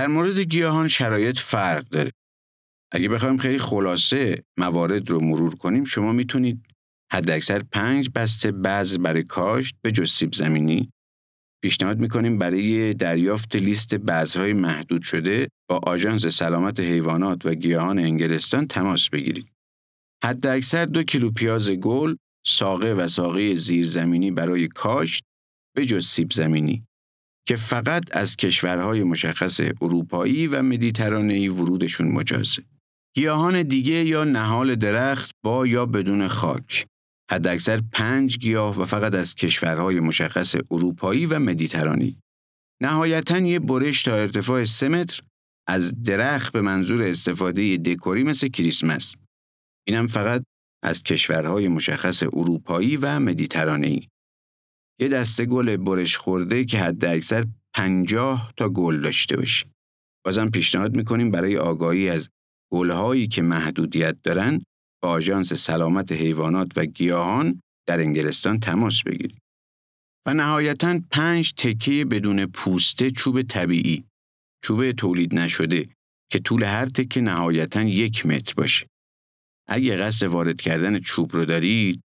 در 0.00 0.06
مورد 0.06 0.38
گیاهان 0.38 0.88
شرایط 0.88 1.38
فرق 1.38 1.88
داره. 1.88 2.12
اگه 2.92 3.08
بخوایم 3.08 3.36
خیلی 3.36 3.58
خلاصه 3.58 4.44
موارد 4.58 5.10
رو 5.10 5.20
مرور 5.20 5.54
کنیم 5.54 5.84
شما 5.84 6.12
می‌تونید 6.12 6.66
حداکثر 7.12 7.62
پنج 7.72 8.10
بسته 8.14 8.52
بعض 8.52 8.98
برای 8.98 9.22
کاشت 9.22 9.74
به 9.82 9.92
جز 9.92 10.10
سیب 10.10 10.34
زمینی 10.34 10.90
پیشنهاد 11.64 11.98
می‌کنیم 11.98 12.38
برای 12.38 12.94
دریافت 12.94 13.56
لیست 13.56 13.94
بذرهای 13.94 14.52
محدود 14.52 15.02
شده 15.02 15.48
با 15.70 15.80
آژانس 15.86 16.26
سلامت 16.26 16.80
حیوانات 16.80 17.46
و 17.46 17.54
گیاهان 17.54 17.98
انگلستان 17.98 18.66
تماس 18.66 19.10
بگیرید. 19.10 19.52
حداکثر 20.24 20.84
دو 20.84 21.02
کیلو 21.02 21.30
پیاز 21.30 21.70
گل، 21.70 22.16
ساقه 22.46 22.94
و 22.94 23.06
ساقه 23.06 23.54
زیرزمینی 23.54 24.30
برای 24.30 24.68
کاشت 24.68 25.24
به 25.76 25.86
جز 25.86 26.06
سیب 26.06 26.32
زمینی 26.32 26.86
که 27.48 27.56
فقط 27.56 28.16
از 28.16 28.36
کشورهای 28.36 29.04
مشخص 29.04 29.60
اروپایی 29.82 30.46
و 30.46 30.62
مدیترانه‌ای 30.62 31.48
ورودشون 31.48 32.08
مجازه. 32.08 32.62
گیاهان 33.16 33.62
دیگه 33.62 34.04
یا 34.04 34.24
نهال 34.24 34.74
درخت 34.74 35.30
با 35.44 35.66
یا 35.66 35.86
بدون 35.86 36.28
خاک. 36.28 36.86
حداکثر 37.30 37.80
پنج 37.92 38.38
گیاه 38.38 38.80
و 38.80 38.84
فقط 38.84 39.14
از 39.14 39.34
کشورهای 39.34 40.00
مشخص 40.00 40.54
اروپایی 40.70 41.26
و 41.26 41.38
مدیترانی. 41.38 42.18
نهایتا 42.82 43.38
یه 43.38 43.58
برش 43.58 44.02
تا 44.02 44.14
ارتفاع 44.14 44.64
سه 44.64 44.88
متر 44.88 45.22
از 45.68 46.02
درخت 46.02 46.52
به 46.52 46.60
منظور 46.60 47.02
استفاده 47.02 47.76
دکوری 47.76 48.24
مثل 48.24 48.48
کریسمس. 48.48 49.16
اینم 49.88 50.06
فقط 50.06 50.42
از 50.84 51.02
کشورهای 51.02 51.68
مشخص 51.68 52.22
اروپایی 52.22 52.96
و 52.96 53.20
مدیترانه‌ای. 53.20 54.08
یه 55.00 55.08
دسته 55.08 55.46
گل 55.46 55.76
برش 55.76 56.16
خورده 56.16 56.64
که 56.64 56.78
حد 56.78 57.04
اکثر 57.04 57.46
پنجاه 57.74 58.52
تا 58.56 58.68
گل 58.68 59.00
داشته 59.00 59.36
باشه. 59.36 59.66
بازم 60.24 60.50
پیشنهاد 60.50 60.96
می‌کنیم 60.96 61.30
برای 61.30 61.56
آگاهی 61.56 62.08
از 62.08 62.30
گلهایی 62.72 63.28
که 63.28 63.42
محدودیت 63.42 64.16
دارن 64.22 64.62
با 65.02 65.08
آژانس 65.08 65.52
سلامت 65.52 66.12
حیوانات 66.12 66.72
و 66.76 66.84
گیاهان 66.84 67.60
در 67.88 68.00
انگلستان 68.00 68.60
تماس 68.60 69.02
بگیرید. 69.02 69.38
و 70.26 70.34
نهایتا 70.34 71.00
پنج 71.10 71.52
تکه 71.52 72.04
بدون 72.04 72.46
پوسته 72.46 73.10
چوب 73.10 73.42
طبیعی، 73.42 74.04
چوب 74.64 74.92
تولید 74.92 75.34
نشده 75.34 75.88
که 76.32 76.38
طول 76.38 76.62
هر 76.62 76.86
تکه 76.86 77.20
نهایتا 77.20 77.82
یک 77.82 78.26
متر 78.26 78.54
باشه. 78.56 78.86
اگه 79.68 79.96
قصد 79.96 80.26
وارد 80.26 80.60
کردن 80.60 80.98
چوب 80.98 81.36
رو 81.36 81.44
دارید، 81.44 82.00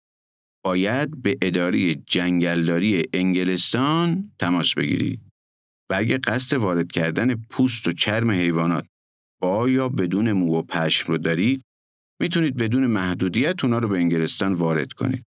باید 0.65 1.21
به 1.21 1.37
اداره 1.41 1.95
جنگلداری 1.95 3.03
انگلستان 3.13 4.31
تماس 4.39 4.73
بگیرید 4.73 5.21
و 5.91 5.95
اگه 5.97 6.17
قصد 6.17 6.57
وارد 6.57 6.91
کردن 6.91 7.35
پوست 7.35 7.87
و 7.87 7.91
چرم 7.91 8.31
حیوانات 8.31 8.85
با 9.41 9.69
یا 9.69 9.89
بدون 9.89 10.31
مو 10.31 10.57
و 10.57 10.61
پشم 10.61 11.07
رو 11.07 11.17
دارید 11.17 11.61
می‌تونید 12.21 12.55
بدون 12.55 12.87
محدودیت 12.87 13.63
اونا 13.63 13.79
رو 13.79 13.87
به 13.87 13.97
انگلستان 13.97 14.53
وارد 14.53 14.93
کنید. 14.93 15.23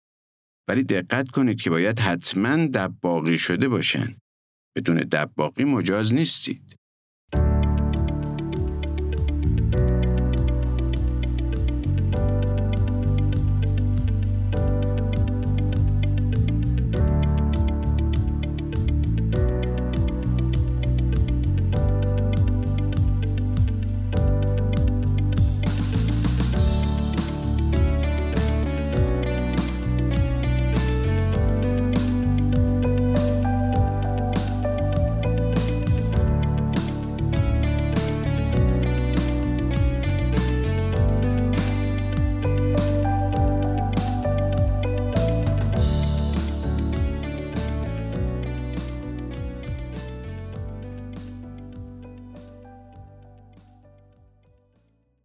ولی 0.69 0.83
دقت 0.83 1.29
کنید 1.29 1.61
که 1.61 1.69
باید 1.69 1.99
حتما 1.99 2.65
دباقی 2.67 3.37
شده 3.37 3.67
باشن. 3.67 4.15
بدون 4.77 4.97
دباقی 4.97 5.63
مجاز 5.63 6.13
نیستید. 6.13 6.75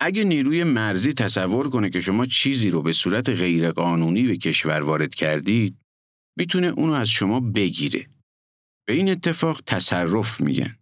اگه 0.09 0.25
نیروی 0.25 0.65
مرزی 0.65 1.13
تصور 1.13 1.69
کنه 1.71 1.91
که 1.91 2.01
شما 2.01 2.25
چیزی 2.25 2.71
رو 2.71 2.83
به 2.83 2.93
صورت 2.93 3.31
غیرقانونی 3.31 4.23
به 4.23 4.37
کشور 4.37 4.81
وارد 4.81 5.15
کردید، 5.15 5.77
می‌تونه 6.39 6.67
اونو 6.67 6.93
از 6.93 7.09
شما 7.09 7.41
بگیره. 7.41 8.07
به 8.87 8.93
این 8.93 9.11
اتفاق 9.11 9.63
تصرف 9.67 10.41
میگن. 10.41 10.77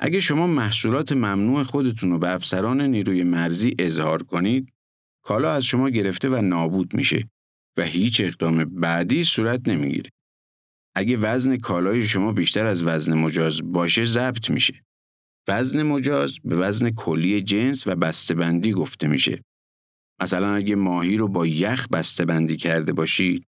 اگه 0.00 0.20
شما 0.20 0.46
محصولات 0.46 1.12
ممنوع 1.12 1.62
خودتون 1.62 2.10
رو 2.10 2.18
به 2.18 2.34
افسران 2.34 2.80
نیروی 2.80 3.24
مرزی 3.24 3.74
اظهار 3.78 4.22
کنید، 4.22 4.72
کالا 5.24 5.52
از 5.52 5.64
شما 5.64 5.90
گرفته 5.90 6.28
و 6.28 6.40
نابود 6.40 6.94
میشه 6.94 7.28
و 7.76 7.82
هیچ 7.82 8.20
اقدام 8.20 8.64
بعدی 8.64 9.24
صورت 9.24 9.68
نمی‌گیره. 9.68 10.10
اگه 10.94 11.16
وزن 11.16 11.56
کالای 11.56 12.06
شما 12.06 12.32
بیشتر 12.32 12.66
از 12.66 12.82
وزن 12.82 13.14
مجاز 13.14 13.60
باشه 13.64 14.04
ضبط 14.04 14.50
میشه. 14.50 14.85
وزن 15.48 15.82
مجاز 15.82 16.38
به 16.44 16.56
وزن 16.56 16.90
کلی 16.90 17.40
جنس 17.40 17.86
و 17.86 17.94
بسته‌بندی 17.94 18.72
گفته 18.72 19.08
میشه. 19.08 19.42
مثلا 20.20 20.54
اگه 20.54 20.76
ماهی 20.76 21.16
رو 21.16 21.28
با 21.28 21.46
یخ 21.46 21.88
بسته‌بندی 21.88 22.56
کرده 22.56 22.92
باشید 22.92 23.44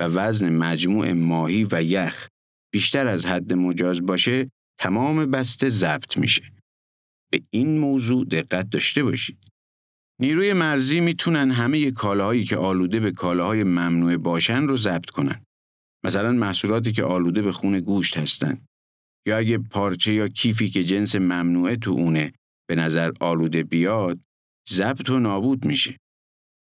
و 0.00 0.04
وزن 0.04 0.52
مجموع 0.52 1.12
ماهی 1.12 1.66
و 1.72 1.82
یخ 1.82 2.28
بیشتر 2.72 3.06
از 3.06 3.26
حد 3.26 3.52
مجاز 3.52 4.06
باشه 4.06 4.50
تمام 4.78 5.30
بسته 5.30 5.68
ضبط 5.68 6.16
میشه. 6.16 6.52
به 7.32 7.42
این 7.50 7.78
موضوع 7.78 8.24
دقت 8.24 8.70
داشته 8.70 9.02
باشید. 9.02 9.38
نیروی 10.20 10.52
مرزی 10.52 11.00
می‌تونن 11.00 11.50
همه 11.50 11.90
کالاهایی 11.90 12.44
که 12.44 12.56
آلوده 12.56 13.00
به 13.00 13.10
کالاهای 13.10 13.64
ممنوع 13.64 14.16
باشن 14.16 14.62
رو 14.62 14.76
ضبط 14.76 15.10
کنن. 15.10 15.44
مثلا 16.04 16.32
محصولاتی 16.32 16.92
که 16.92 17.04
آلوده 17.04 17.42
به 17.42 17.52
خون 17.52 17.80
گوشت 17.80 18.16
هستن. 18.16 18.66
یا 19.26 19.36
اگه 19.36 19.58
پارچه 19.58 20.12
یا 20.12 20.28
کیفی 20.28 20.70
که 20.70 20.84
جنس 20.84 21.14
ممنوعه 21.14 21.76
تو 21.76 21.90
اونه 21.90 22.32
به 22.68 22.74
نظر 22.74 23.10
آلوده 23.20 23.62
بیاد، 23.62 24.18
ضبط 24.68 25.10
و 25.10 25.18
نابود 25.18 25.64
میشه. 25.64 25.98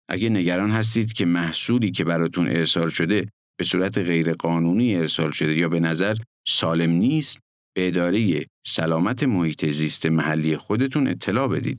اگه 0.08 0.28
نگران 0.28 0.70
هستید 0.70 1.12
که 1.12 1.24
محصولی 1.24 1.90
که 1.90 2.04
براتون 2.04 2.48
ارسال 2.48 2.90
شده 2.90 3.28
به 3.58 3.64
صورت 3.64 3.98
غیرقانونی 3.98 4.96
ارسال 4.96 5.30
شده 5.30 5.54
یا 5.54 5.68
به 5.68 5.80
نظر 5.80 6.16
سالم 6.48 6.90
نیست، 6.90 7.38
به 7.76 7.88
اداره 7.88 8.46
سلامت 8.66 9.22
محیط 9.22 9.66
زیست 9.66 10.06
محلی 10.06 10.56
خودتون 10.56 11.08
اطلاع 11.08 11.48
بدید 11.48 11.78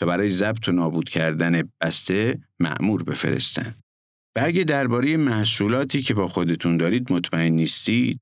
تا 0.00 0.06
برای 0.06 0.28
ضبط 0.28 0.68
و 0.68 0.72
نابود 0.72 1.08
کردن 1.08 1.70
بسته 1.80 2.38
معمور 2.60 3.02
بفرستن. 3.02 3.74
و 4.36 4.40
اگه 4.44 4.64
درباره 4.64 5.16
محصولاتی 5.16 6.02
که 6.02 6.14
با 6.14 6.28
خودتون 6.28 6.76
دارید 6.76 7.12
مطمئن 7.12 7.52
نیستید، 7.52 8.20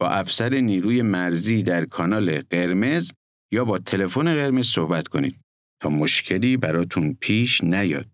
با 0.00 0.08
افسر 0.08 0.54
نیروی 0.54 1.02
مرزی 1.02 1.62
در 1.62 1.84
کانال 1.84 2.40
قرمز 2.40 3.12
یا 3.52 3.64
با 3.64 3.78
تلفن 3.78 4.34
قرمز 4.34 4.66
صحبت 4.66 5.08
کنید 5.08 5.40
تا 5.82 5.90
مشکلی 5.90 6.56
براتون 6.56 7.14
پیش 7.20 7.64
نیاد. 7.64 8.10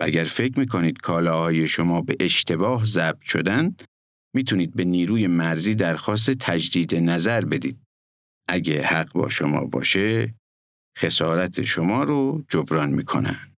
و 0.00 0.04
اگر 0.04 0.24
فکر 0.24 0.58
می‌کنید 0.58 0.98
کالاهای 0.98 1.66
شما 1.66 2.00
به 2.00 2.16
اشتباه 2.20 2.84
ضبط 2.84 3.22
شدن، 3.22 3.76
می‌تونید 4.34 4.74
به 4.74 4.84
نیروی 4.84 5.26
مرزی 5.26 5.74
درخواست 5.74 6.30
تجدید 6.30 6.94
نظر 6.94 7.44
بدید. 7.44 7.78
اگه 8.48 8.82
حق 8.82 9.12
با 9.12 9.28
شما 9.28 9.64
باشه، 9.64 10.34
خسارت 10.98 11.62
شما 11.62 12.04
رو 12.04 12.44
جبران 12.48 12.90
می‌کنن. 12.90 13.51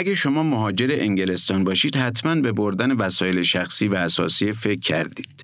اگه 0.00 0.14
شما 0.14 0.42
مهاجر 0.42 0.88
انگلستان 0.90 1.64
باشید 1.64 1.96
حتما 1.96 2.34
به 2.34 2.52
بردن 2.52 2.92
وسایل 2.92 3.42
شخصی 3.42 3.88
و 3.88 3.94
اساسی 3.94 4.52
فکر 4.52 4.80
کردید. 4.80 5.42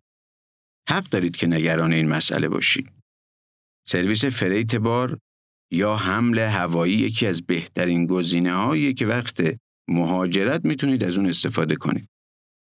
حق 0.88 1.08
دارید 1.08 1.36
که 1.36 1.46
نگران 1.46 1.92
این 1.92 2.08
مسئله 2.08 2.48
باشید. 2.48 2.92
سرویس 3.86 4.24
فریت 4.24 4.76
بار 4.76 5.18
یا 5.72 5.96
حمل 5.96 6.38
هوایی 6.38 6.94
یکی 6.94 7.26
از 7.26 7.46
بهترین 7.46 8.06
گزینه 8.06 8.52
هایی 8.54 8.94
که 8.94 9.06
وقت 9.06 9.42
مهاجرت 9.88 10.64
می‌تونید 10.64 11.04
از 11.04 11.16
اون 11.16 11.26
استفاده 11.26 11.76
کنید. 11.76 12.08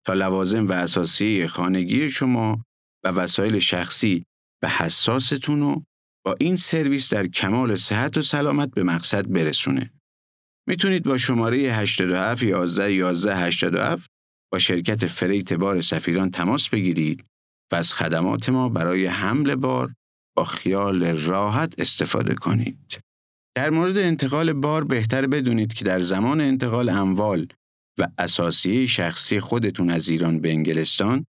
تا 0.05 0.13
لوازم 0.13 0.67
و 0.67 0.71
اساسی 0.71 1.47
خانگی 1.47 2.09
شما 2.09 2.65
و 3.03 3.07
وسایل 3.07 3.59
شخصی 3.59 4.25
و 4.63 4.67
حساستون 4.67 5.59
رو 5.59 5.83
با 6.25 6.35
این 6.39 6.55
سرویس 6.55 7.13
در 7.13 7.27
کمال 7.27 7.75
صحت 7.75 8.17
و 8.17 8.21
سلامت 8.21 8.71
به 8.71 8.83
مقصد 8.83 9.31
برسونه. 9.31 9.93
می‌تونید 10.67 11.03
با 11.03 11.17
شماره 11.17 11.57
87 11.57 12.43
11 12.43 12.93
11 12.93 13.35
87 13.35 14.09
با 14.51 14.59
شرکت 14.59 15.05
فریت 15.05 15.53
بار 15.53 15.81
سفیران 15.81 16.31
تماس 16.31 16.69
بگیرید 16.69 17.25
و 17.71 17.75
از 17.75 17.93
خدمات 17.93 18.49
ما 18.49 18.69
برای 18.69 19.05
حمل 19.05 19.55
بار 19.55 19.93
با 20.35 20.43
خیال 20.43 21.03
راحت 21.03 21.73
استفاده 21.77 22.35
کنید. 22.35 22.99
در 23.57 23.69
مورد 23.69 23.97
انتقال 23.97 24.53
بار 24.53 24.83
بهتر 24.83 25.27
بدونید 25.27 25.73
که 25.73 25.85
در 25.85 25.99
زمان 25.99 26.41
انتقال 26.41 26.89
اموال 26.89 27.47
و 27.99 28.07
اساسی 28.17 28.87
شخصی 28.87 29.39
خودتون 29.39 29.89
از 29.89 30.09
ایران 30.09 30.41
به 30.41 30.49
انگلستان 30.49 31.25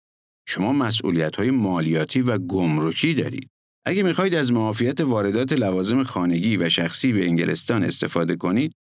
شما 0.48 0.74
مسئولیت 0.74 1.36
های 1.36 1.52
مالیاتی 1.52 2.22
و 2.22 2.38
گمرکی 2.38 3.13
دارید. 3.13 3.50
اگه 3.86 4.04
می‌خواهید 4.04 4.36
از 4.36 4.52
معافیت 4.52 5.02
واردات 5.02 5.54
لوازم 5.54 6.04
خانگی 6.04 6.58
و 6.58 6.70
شخصی 6.70 7.13
به 7.13 7.26
انگلستان 7.26 7.84
استفاده 7.84 8.36
کنید، 8.36 8.74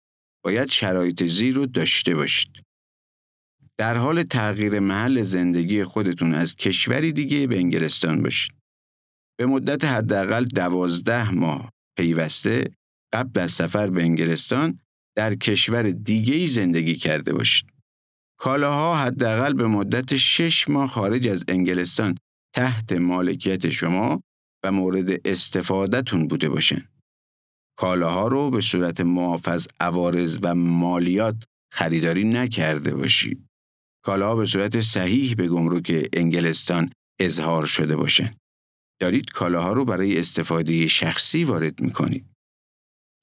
باید 0.46 0.70
شرایط 0.70 1.24
زیر 1.24 1.54
رو 1.54 1.66
داشته 1.66 2.14
باشید. 2.14 2.62
در 3.78 3.96
حال 3.96 4.22
تغییر 4.22 4.80
محل 4.80 5.22
زندگی 5.22 5.84
خودتون 5.84 6.34
از 6.34 6.56
کشوری 6.56 7.12
دیگه 7.12 7.46
به 7.46 7.58
انگلستان 7.58 8.22
باشید. 8.22 8.52
به 9.38 9.46
مدت 9.46 9.84
حداقل 9.84 10.44
دوازده 10.44 11.30
ماه 11.30 11.72
پیوسته 11.98 12.70
قبل 13.12 13.40
از 13.40 13.50
سفر 13.50 13.90
به 13.90 14.02
انگلستان 14.02 14.80
در 15.16 15.34
کشور 15.34 15.90
دیگه 15.90 16.46
زندگی 16.46 16.94
کرده 16.94 17.32
باشید. 17.32 17.68
کالاها 18.38 18.98
حداقل 18.98 19.52
به 19.52 19.66
مدت 19.66 20.16
شش 20.16 20.68
ماه 20.68 20.88
خارج 20.88 21.28
از 21.28 21.44
انگلستان 21.48 22.18
تحت 22.54 22.92
مالکیت 22.92 23.68
شما 23.68 24.22
و 24.64 24.72
مورد 24.72 25.28
استفادهتون 25.28 26.28
بوده 26.28 26.48
باشند. 26.48 26.95
کالاها 27.78 28.28
رو 28.28 28.50
به 28.50 28.60
صورت 28.60 29.00
معاف 29.00 29.66
عوارض 29.80 30.38
و 30.42 30.54
مالیات 30.54 31.44
خریداری 31.72 32.24
نکرده 32.24 32.94
باشید. 32.94 33.46
کالاها 34.04 34.36
به 34.36 34.46
صورت 34.46 34.80
صحیح 34.80 35.34
به 35.34 35.48
گمرک 35.48 36.08
انگلستان 36.12 36.90
اظهار 37.20 37.66
شده 37.66 37.96
باشند. 37.96 38.36
دارید 39.00 39.30
کالاها 39.30 39.72
رو 39.72 39.84
برای 39.84 40.18
استفاده 40.18 40.86
شخصی 40.86 41.44
وارد 41.44 41.80
می 41.80 41.92
کنید. 41.92 42.26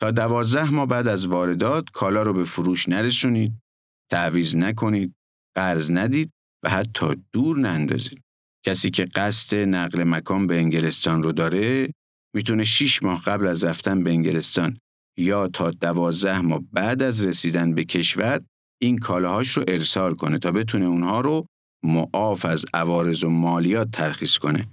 تا 0.02 0.12
دوازده 0.12 0.70
ماه 0.70 0.88
بعد 0.88 1.08
از 1.08 1.28
واردات 1.28 1.90
کالا 1.90 2.24
رو 2.24 2.34
به 2.34 2.44
فروش 2.44 2.90
نرسونید، 2.90 3.54
تعویز 4.12 4.56
نکنید، 4.56 5.14
قرض 5.56 5.92
ندید 5.92 6.32
و 6.64 6.70
حتی 6.70 7.24
دور 7.32 7.60
نندازید. 7.60 8.22
کسی 8.66 8.90
که 8.90 9.06
قصد 9.06 9.58
نقل 9.58 10.04
مکان 10.04 10.48
به 10.48 10.58
انگلستان 10.58 11.24
رو 11.24 11.32
داره 11.32 11.94
می‌تونه 12.36 12.64
6 12.64 13.04
ماه 13.04 13.22
قبل 13.22 13.48
از 13.48 13.64
رفتن 13.64 14.04
به 14.04 14.10
انگلستان 14.10 14.78
یا 15.18 15.48
تا 15.48 15.72
دوازده 15.72 16.42
ماه 16.42 16.62
بعد 16.72 17.02
از 17.02 17.26
رسیدن 17.26 17.74
به 17.76 17.84
کشور 17.84 18.42
این 18.82 18.98
کالاهاش 18.98 19.50
رو 19.50 19.64
ارسال 19.68 20.16
کنه 20.16 20.40
تا 20.40 20.52
بتونه 20.52 20.86
اونها 20.86 21.22
رو 21.22 21.46
معاف 21.84 22.46
از 22.46 22.66
عوارض 22.74 23.24
و 23.24 23.30
مالیات 23.30 23.92
ترخیص 23.92 24.38
کنه. 24.38 24.70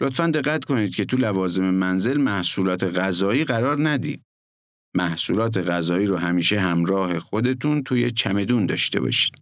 لطفا 0.00 0.26
دقت 0.26 0.64
کنید 0.64 0.94
که 0.94 1.04
تو 1.04 1.16
لوازم 1.16 1.70
منزل 1.70 2.20
محصولات 2.20 2.84
غذایی 2.98 3.44
قرار 3.44 3.88
ندید. 3.88 4.22
محصولات 4.94 5.70
غذایی 5.70 6.06
رو 6.06 6.16
همیشه 6.16 6.60
همراه 6.60 7.18
خودتون 7.18 7.82
توی 7.82 8.10
چمدون 8.10 8.66
داشته 8.66 9.00
باشید. 9.00 9.34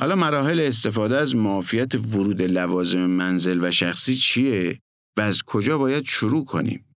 حالا 0.00 0.16
مراحل 0.16 0.60
استفاده 0.60 1.16
از 1.16 1.36
معافیت 1.36 1.94
ورود 1.94 2.42
لوازم 2.42 3.06
منزل 3.06 3.64
و 3.64 3.70
شخصی 3.70 4.14
چیه 4.14 4.80
و 5.18 5.20
از 5.20 5.42
کجا 5.42 5.78
باید 5.78 6.04
شروع 6.04 6.44
کنیم؟ 6.44 6.94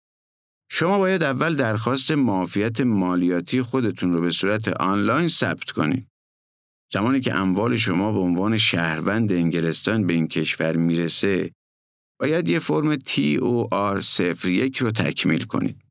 شما 0.70 0.98
باید 0.98 1.22
اول 1.22 1.56
درخواست 1.56 2.10
معافیت 2.10 2.80
مالیاتی 2.80 3.62
خودتون 3.62 4.12
رو 4.12 4.20
به 4.20 4.30
صورت 4.30 4.68
آنلاین 4.68 5.28
ثبت 5.28 5.70
کنید. 5.70 6.08
زمانی 6.92 7.20
که 7.20 7.34
اموال 7.34 7.76
شما 7.76 8.12
به 8.12 8.18
عنوان 8.18 8.56
شهروند 8.56 9.32
انگلستان 9.32 10.06
به 10.06 10.12
این 10.12 10.28
کشور 10.28 10.76
می‌رسه، 10.76 11.52
باید 12.20 12.48
یه 12.48 12.58
فرم 12.58 12.96
TOR01 12.96 14.76
رو 14.78 14.90
تکمیل 14.90 15.44
کنید. 15.44 15.82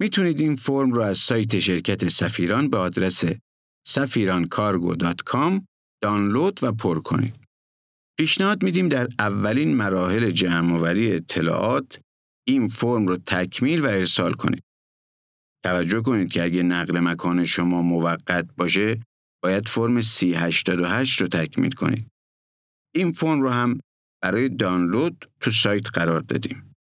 می‌تونید 0.00 0.40
این 0.40 0.56
فرم 0.56 0.92
رو 0.92 1.00
از 1.00 1.18
سایت 1.18 1.58
شرکت 1.58 2.08
سفیران 2.08 2.70
به 2.70 2.76
آدرس 2.76 3.24
safirancargo.com 3.88 5.62
دانلود 6.02 6.60
و 6.62 6.72
پر 6.72 7.00
کنید. 7.00 7.36
پیشنهاد 8.18 8.62
میدیم 8.62 8.88
در 8.88 9.08
اولین 9.18 9.76
مراحل 9.76 10.30
جمعآوری 10.30 11.12
اطلاعات 11.12 12.00
این 12.46 12.68
فرم 12.68 13.06
رو 13.06 13.16
تکمیل 13.16 13.84
و 13.84 13.86
ارسال 13.86 14.32
کنید. 14.32 14.62
توجه 15.64 16.02
کنید 16.02 16.32
که 16.32 16.42
اگه 16.42 16.62
نقل 16.62 17.00
مکان 17.00 17.44
شما 17.44 17.82
موقت 17.82 18.46
باشه 18.56 19.02
باید 19.42 19.68
فرم 19.68 20.00
3088 20.00 21.20
رو 21.20 21.28
تکمیل 21.28 21.70
کنید. 21.70 22.08
این 22.94 23.12
فرم 23.12 23.40
رو 23.40 23.50
هم 23.50 23.80
برای 24.22 24.48
دانلود 24.48 25.30
تو 25.40 25.50
سایت 25.50 25.88
قرار 25.88 26.20
دادیم. 26.20 26.74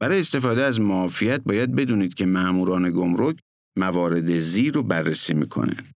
برای 0.00 0.20
استفاده 0.20 0.62
از 0.62 0.80
معافیت 0.80 1.40
باید 1.40 1.74
بدونید 1.74 2.14
که 2.14 2.26
ماموران 2.26 2.90
گمرک 2.90 3.36
موارد 3.78 4.38
زیر 4.38 4.74
رو 4.74 4.82
بررسی 4.82 5.34
می‌کنن. 5.34 5.90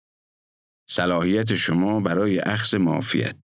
صلاحیت 0.91 1.55
شما 1.55 2.01
برای 2.01 2.39
اخذ 2.39 2.75
معافیت 2.75 3.37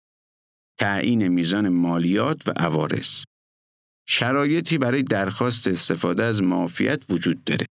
تعیین 0.80 1.28
میزان 1.28 1.70
مالیات 1.70 2.48
و 2.48 2.52
عوارض 2.56 3.24
شرایطی 4.10 4.78
برای 4.78 5.04
درخواست 5.04 5.68
استفاده 5.68 6.24
از 6.24 6.44
معافیت 6.44 7.04
وجود 7.10 7.44
داره. 7.44 7.66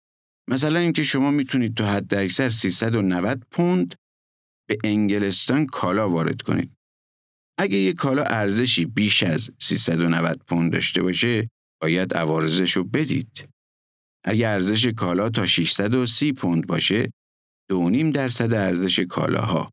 مثلا 0.50 0.80
اینکه 0.80 1.04
شما 1.04 1.32
می‌تونید 1.32 1.78
تا 1.78 1.86
حد 1.86 2.14
اکثر 2.14 2.50
390 2.50 3.44
پوند 3.52 3.96
به 4.70 4.78
انگلستان 4.84 5.66
کالا 5.66 6.10
وارد 6.10 6.42
کنید. 6.42 6.72
اگه 7.62 7.78
یک 7.78 7.96
کالا 7.96 8.24
ارزشی 8.24 8.86
بیش 8.86 9.24
از 9.24 9.52
390 9.60 10.44
پوند 10.48 10.74
داشته 10.74 11.02
باشه، 11.02 11.50
باید 11.82 12.14
عوارضش 12.14 12.72
رو 12.72 12.84
بدید. 12.84 13.50
اگه 14.26 14.48
ارزش 14.48 14.86
کالا 14.86 15.30
تا 15.30 15.46
630 15.46 16.34
پوند 16.34 16.68
باشه، 16.68 17.12
دونیم 17.70 18.12
درصد 18.12 18.54
ارزش 18.54 19.00
کالاها. 19.00 19.72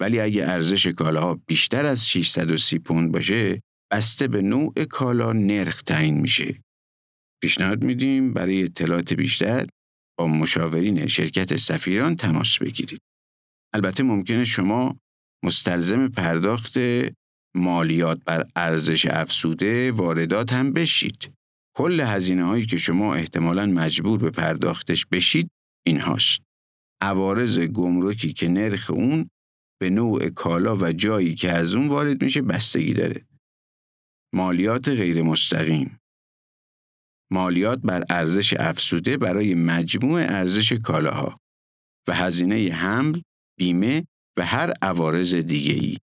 ولی 0.00 0.20
اگه 0.20 0.44
ارزش 0.44 0.86
کالاها 0.86 1.40
بیشتر 1.46 1.86
از 1.86 2.10
630 2.10 2.78
پوند 2.78 3.12
باشه، 3.12 3.60
بسته 3.92 4.28
به 4.28 4.42
نوع 4.42 4.84
کالا 4.90 5.32
نرخ 5.32 5.82
تعیین 5.82 6.20
میشه. 6.20 6.62
پیشنهاد 7.42 7.84
میدیم 7.84 8.32
برای 8.32 8.62
اطلاعات 8.62 9.12
بیشتر 9.12 9.66
با 10.18 10.26
مشاورین 10.26 11.06
شرکت 11.06 11.56
سفیران 11.56 12.16
تماس 12.16 12.58
بگیرید. 12.58 13.00
البته 13.74 14.02
ممکنه 14.02 14.44
شما 14.44 14.98
مستلزم 15.44 16.08
پرداخت 16.08 16.78
مالیات 17.56 18.24
بر 18.24 18.46
ارزش 18.56 19.06
افزوده 19.06 19.92
واردات 19.92 20.52
هم 20.52 20.72
بشید. 20.72 21.32
کل 21.76 22.00
هزینه 22.00 22.44
هایی 22.44 22.66
که 22.66 22.78
شما 22.78 23.14
احتمالاً 23.14 23.66
مجبور 23.66 24.18
به 24.18 24.30
پرداختش 24.30 25.06
بشید 25.06 25.48
این 25.86 26.00
هاست. 26.00 26.40
عوارض 27.02 27.60
گمرکی 27.60 28.32
که 28.32 28.48
نرخ 28.48 28.90
اون 28.90 29.30
به 29.80 29.90
نوع 29.90 30.28
کالا 30.28 30.76
و 30.76 30.92
جایی 30.92 31.34
که 31.34 31.52
از 31.52 31.74
اون 31.74 31.88
وارد 31.88 32.22
میشه 32.22 32.42
بستگی 32.42 32.94
داره. 32.94 33.26
مالیات 34.34 34.88
غیر 34.88 35.22
مستقیم 35.22 35.98
مالیات 37.32 37.78
بر 37.78 38.04
ارزش 38.10 38.54
افزوده 38.58 39.16
برای 39.16 39.54
مجموع 39.54 40.20
ارزش 40.20 40.72
کالاها 40.72 41.38
و 42.08 42.14
هزینه 42.14 42.70
حمل، 42.72 43.20
بیمه 43.58 44.06
و 44.38 44.46
هر 44.46 44.72
عوارض 44.82 45.34
دیگه 45.34 45.72
ای. 45.72 45.98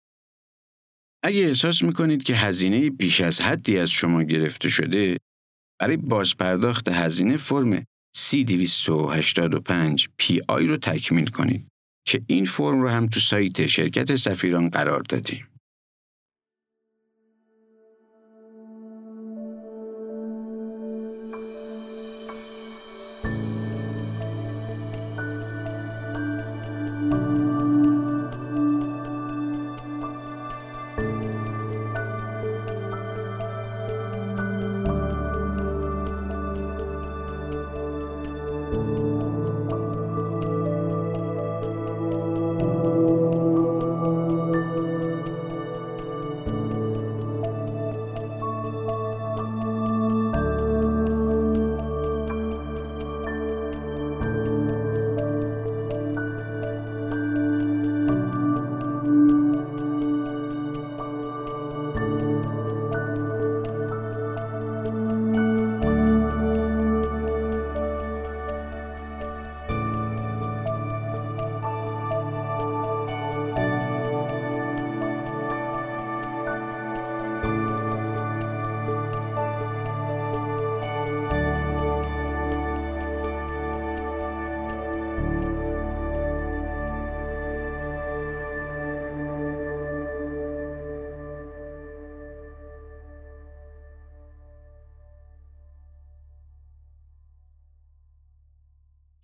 اگه 1.27 1.41
احساس 1.41 1.83
می‌کنید 1.83 2.23
که 2.23 2.35
هزینه 2.35 2.91
بیش 2.91 3.21
از 3.21 3.41
حدی 3.41 3.79
از 3.79 3.91
شما 3.91 4.23
گرفته 4.23 4.69
شده، 4.69 5.17
برای 5.81 5.97
بازپرداخت 5.97 6.89
هزینه 6.89 7.37
فرم 7.37 7.85
C285 8.17 10.07
PI 10.23 10.63
رو 10.69 10.77
تکمیل 10.77 11.27
کنید 11.27 11.69
که 12.07 12.23
این 12.27 12.45
فرم 12.45 12.83
رو 12.83 12.89
هم 12.89 13.07
تو 13.07 13.21
سایت 13.21 13.67
شرکت 13.67 14.17
سفیران 14.17 14.69
قرار 14.69 15.03
دادیم. 15.03 15.47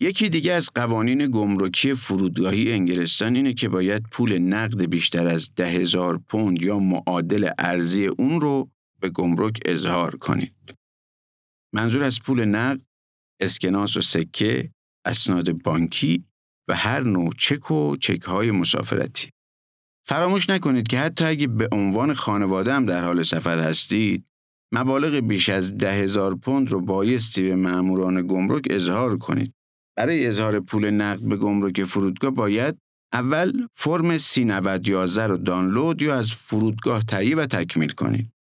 یکی 0.02 0.28
دیگه 0.28 0.52
از 0.52 0.70
قوانین 0.74 1.30
گمرکی 1.30 1.94
فرودگاهی 1.94 2.72
انگلستان 2.72 3.36
اینه 3.36 3.54
که 3.54 3.68
باید 3.68 4.02
پول 4.02 4.38
نقد 4.38 4.84
بیشتر 4.84 5.28
از 5.28 5.54
ده 5.54 5.66
هزار 5.66 6.18
پوند 6.18 6.62
یا 6.62 6.78
معادل 6.78 7.50
ارزی 7.58 8.06
اون 8.06 8.40
رو 8.40 8.70
به 9.00 9.08
گمرک 9.08 9.60
اظهار 9.64 10.16
کنید. 10.16 10.74
منظور 11.74 12.04
از 12.04 12.22
پول 12.22 12.44
نقد 12.44 12.80
اسکناس 13.40 13.96
و 13.96 14.00
سکه، 14.00 14.70
اسناد 15.06 15.52
بانکی 15.52 16.24
و 16.68 16.74
هر 16.74 17.00
نوع 17.00 17.32
چک 17.38 17.70
و 17.70 17.96
چک 17.96 18.22
های 18.22 18.50
مسافرتی. 18.50 19.30
فراموش 20.08 20.50
نکنید 20.50 20.88
که 20.88 20.98
حتی 20.98 21.24
اگه 21.24 21.46
به 21.46 21.68
عنوان 21.72 22.14
خانواده 22.14 22.72
هم 22.72 22.86
در 22.86 23.04
حال 23.04 23.22
سفر 23.22 23.58
هستید، 23.58 24.24
مبالغ 24.72 25.14
بیش 25.14 25.48
از 25.48 25.76
ده 25.76 25.92
هزار 25.92 26.36
پوند 26.36 26.70
رو 26.70 26.80
بایستی 26.80 27.42
به 27.42 27.56
ماموران 27.56 28.26
گمرک 28.26 28.66
اظهار 28.70 29.18
کنید. 29.18 29.54
برای 29.96 30.26
اظهار 30.26 30.60
پول 30.60 30.90
نقد 30.90 31.20
به 31.20 31.36
گمرک 31.36 31.84
فرودگاه 31.84 32.30
باید 32.30 32.78
اول 33.12 33.66
فرم 33.74 34.16
سی 34.16 34.44
11 34.84 35.26
رو 35.26 35.36
دانلود 35.36 36.02
یا 36.02 36.14
از 36.14 36.32
فرودگاه 36.32 37.02
تهیه 37.02 37.36
و 37.36 37.46
تکمیل 37.46 37.90
کنید. 37.90 38.32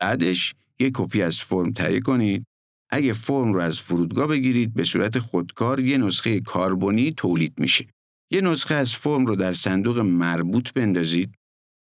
بعدش 0.00 0.54
یک 0.78 0.92
کپی 0.96 1.22
از 1.22 1.40
فرم 1.40 1.72
تهیه 1.72 2.00
کنید. 2.00 2.44
اگه 2.90 3.12
فرم 3.12 3.52
رو 3.52 3.60
از 3.60 3.80
فرودگاه 3.80 4.26
بگیرید 4.26 4.74
به 4.74 4.84
صورت 4.84 5.18
خودکار 5.18 5.80
یه 5.80 5.98
نسخه 5.98 6.40
کاربونی 6.40 7.12
تولید 7.12 7.54
میشه. 7.60 7.86
یه 8.30 8.40
نسخه 8.40 8.74
از 8.74 8.94
فرم 8.94 9.26
رو 9.26 9.36
در 9.36 9.52
صندوق 9.52 9.98
مربوط 9.98 10.72
بندازید 10.72 11.34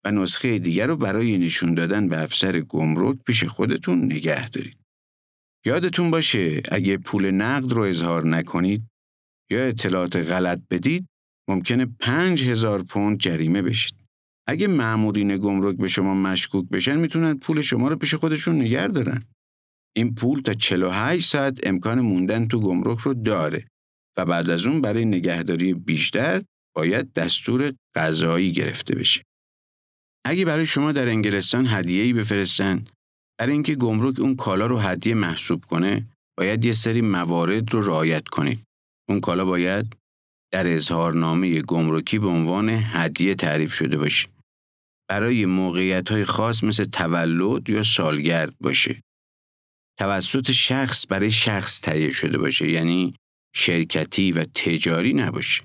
و 0.06 0.12
نسخه 0.12 0.60
دیگر 0.60 0.88
رو 0.88 0.98
برای 0.98 1.38
نشون 1.38 1.74
دادن 1.74 2.08
به 2.08 2.24
افسر 2.24 2.60
گمرک 2.60 3.18
پیش 3.26 3.44
خودتون 3.44 4.06
نگه 4.06 4.50
دارید. 4.50 4.79
یادتون 5.65 6.12
باشه 6.12 6.62
اگه 6.72 6.98
پول 6.98 7.32
نقد 7.32 7.72
رو 7.72 7.82
اظهار 7.82 8.28
نکنید 8.28 8.84
یا 9.52 9.65
اطلاعات 9.65 10.15
غلط 10.15 10.62
بدید 10.69 11.08
ممکنه 11.50 11.86
پنج 12.00 12.43
هزار 12.43 12.84
پوند 12.84 13.19
جریمه 13.19 13.62
بشید. 13.62 13.95
اگه 14.48 14.67
مأمورین 14.67 15.38
گمرک 15.38 15.78
به 15.78 15.88
شما 15.88 16.13
مشکوک 16.13 16.69
بشن 16.69 16.95
می‌تونن 16.95 17.38
پول 17.38 17.62
شما 17.62 17.88
رو 17.88 17.95
پیش 17.95 18.13
خودشون 18.15 18.56
نگه 18.56 18.88
دارن. 18.88 19.24
این 19.95 20.15
پول 20.15 20.41
تا 20.41 20.54
48 20.54 21.26
ساعت 21.30 21.67
امکان 21.67 22.02
موندن 22.02 22.48
تو 22.48 22.60
گمرک 22.60 23.00
رو 23.00 23.13
داره 23.13 23.67
و 24.17 24.26
بعد 24.26 24.50
از 24.50 24.67
اون 24.67 24.82
برای 24.82 25.06
نگهداری 25.06 25.74
بیشتر 25.74 26.43
باید 26.76 27.13
دستور 27.13 27.74
قضایی 27.95 28.52
گرفته 28.52 28.95
بشه. 28.95 29.24
اگه 30.26 30.45
برای 30.45 30.65
شما 30.65 30.91
در 30.91 31.08
انگلستان 31.08 31.67
هدیه‌ای 31.69 32.13
بفرستن 32.13 32.86
برای 33.39 33.54
اینکه 33.54 33.75
گمرک 33.75 34.19
اون 34.19 34.36
کالا 34.36 34.65
رو 34.65 34.80
هدیه 34.80 35.13
محسوب 35.13 35.65
کنه 35.65 36.08
باید 36.38 36.65
یه 36.65 36.71
سری 36.71 37.02
موارد 37.02 37.73
رو 37.73 37.82
رعایت 37.82 38.28
کنید. 38.28 38.63
اون 39.10 39.19
کالا 39.19 39.45
باید 39.45 39.95
در 40.54 40.67
اظهارنامه 40.67 41.62
گمرکی 41.62 42.19
به 42.19 42.28
عنوان 42.28 42.69
هدیه 42.69 43.36
تعریف 43.36 43.73
شده 43.73 43.97
باشه. 43.97 44.28
برای 45.10 45.45
موقعیت 45.45 46.12
های 46.12 46.25
خاص 46.25 46.63
مثل 46.63 46.84
تولد 46.84 47.69
یا 47.69 47.84
سالگرد 47.84 48.56
باشه. 48.60 49.02
توسط 49.99 50.52
شخص 50.52 51.06
برای 51.10 51.32
شخص 51.32 51.80
تهیه 51.80 52.12
شده 52.12 52.38
باشه 52.38 52.69
یعنی 52.69 53.15
شرکتی 53.56 54.32
و 54.32 54.43
تجاری 54.43 55.13
نباشه. 55.13 55.63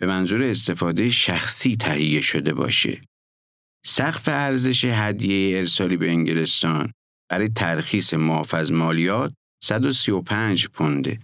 به 0.00 0.06
منظور 0.06 0.42
استفاده 0.42 1.08
شخصی 1.08 1.76
تهیه 1.76 2.20
شده 2.20 2.54
باشه. 2.54 3.00
سقف 3.84 4.28
ارزش 4.28 4.84
هدیه 4.84 5.58
ارسالی 5.58 5.96
به 5.96 6.10
انگلستان 6.10 6.92
برای 7.30 7.48
ترخیص 7.48 8.14
معاف 8.14 8.54
از 8.54 8.72
مالیات 8.72 9.34
135 9.64 10.68
پونده. 10.68 11.18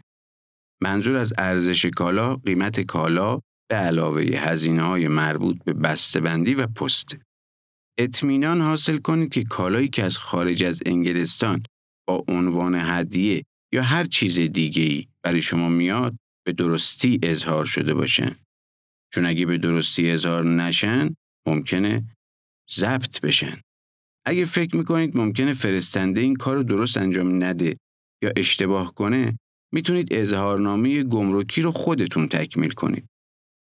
منظور 0.82 1.16
از 1.16 1.32
ارزش 1.38 1.86
کالا 1.86 2.36
قیمت 2.36 2.80
کالا 2.80 3.40
به 3.70 3.76
علاوه 3.76 4.22
هزینه 4.22 4.82
های 4.82 5.08
مربوط 5.08 5.64
به 5.64 5.72
بسته‌بندی 5.72 6.54
و 6.54 6.66
پست. 6.66 7.16
اطمینان 7.98 8.60
حاصل 8.60 8.98
کنید 8.98 9.32
که 9.32 9.44
کالایی 9.44 9.88
که 9.88 10.04
از 10.04 10.18
خارج 10.18 10.64
از 10.64 10.82
انگلستان 10.86 11.62
با 12.08 12.24
عنوان 12.28 12.74
هدیه 12.74 13.42
یا 13.72 13.82
هر 13.82 14.04
چیز 14.04 14.40
دیگه 14.40 14.82
ای 14.82 15.06
برای 15.24 15.42
شما 15.42 15.68
میاد 15.68 16.16
به 16.46 16.52
درستی 16.52 17.20
اظهار 17.22 17.64
شده 17.64 17.94
باشن. 17.94 18.36
چون 19.14 19.26
اگه 19.26 19.46
به 19.46 19.58
درستی 19.58 20.10
اظهار 20.10 20.44
نشن 20.44 21.14
ممکنه 21.46 22.17
ضبط 22.72 23.20
بشن. 23.20 23.60
اگه 24.26 24.44
فکر 24.44 24.76
می‌کنید 24.76 25.16
ممکنه 25.16 25.52
فرستنده 25.52 26.20
این 26.20 26.36
کار 26.36 26.62
درست 26.62 26.96
انجام 26.96 27.44
نده 27.44 27.76
یا 28.22 28.32
اشتباه 28.36 28.94
کنه 28.94 29.38
می‌تونید 29.72 30.08
اظهارنامه 30.10 31.02
گمرکی 31.02 31.62
رو 31.62 31.70
خودتون 31.70 32.28
تکمیل 32.28 32.70
کنید. 32.70 33.06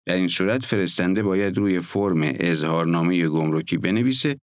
در 0.07 0.15
این 0.15 0.29
صورت 0.29 0.65
فرستنده 0.65 1.23
باید 1.23 1.59
روی 1.59 1.81
فرم 1.81 2.21
اظهارنامه 2.23 3.29
گمرکی 3.29 3.77
بنویسه 3.77 4.39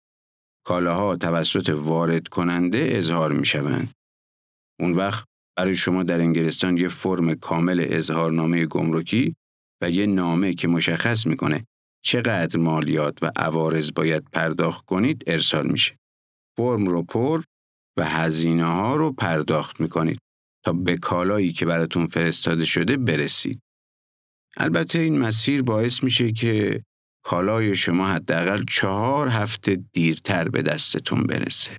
کالاها 0.66 1.16
توسط 1.16 1.68
وارد 1.68 2.28
کننده 2.28 2.88
اظهار 2.90 3.32
می 3.32 3.46
شوند. 3.46 3.92
اون 4.80 4.92
وقت 4.92 5.24
برای 5.56 5.74
شما 5.74 6.02
در 6.02 6.20
انگلستان 6.20 6.76
یه 6.76 6.88
فرم 6.88 7.34
کامل 7.34 7.86
اظهارنامه 7.88 8.66
گمرکی 8.66 9.34
و 9.82 9.90
یه 9.90 10.06
نامه 10.06 10.54
که 10.54 10.68
مشخص 10.68 11.26
می‌کنه 11.26 11.66
چقدر 12.08 12.58
مالیات 12.60 13.22
و 13.22 13.30
عوارض 13.36 13.90
باید 13.94 14.24
پرداخت 14.32 14.84
کنید 14.84 15.24
ارسال 15.26 15.66
میشه. 15.70 15.96
فرم 16.56 16.86
رو 16.86 17.02
پر 17.02 17.42
و 17.98 18.04
هزینه 18.04 18.64
ها 18.64 18.96
رو 18.96 19.12
پرداخت 19.12 19.80
می‌کنید 19.80 20.18
تا 20.64 20.72
به 20.72 20.96
کالایی 20.96 21.52
که 21.52 21.66
براتون 21.66 22.06
فرستاده 22.06 22.64
شده 22.64 22.96
برسید. 22.96 23.60
البته 24.56 24.98
این 24.98 25.18
مسیر 25.18 25.62
باعث 25.62 26.02
میشه 26.02 26.32
که 26.32 26.82
کالای 27.24 27.74
شما 27.74 28.06
حداقل 28.06 28.64
چهار 28.68 29.28
هفته 29.28 29.78
دیرتر 29.92 30.48
به 30.48 30.62
دستتون 30.62 31.22
برسه. 31.22 31.76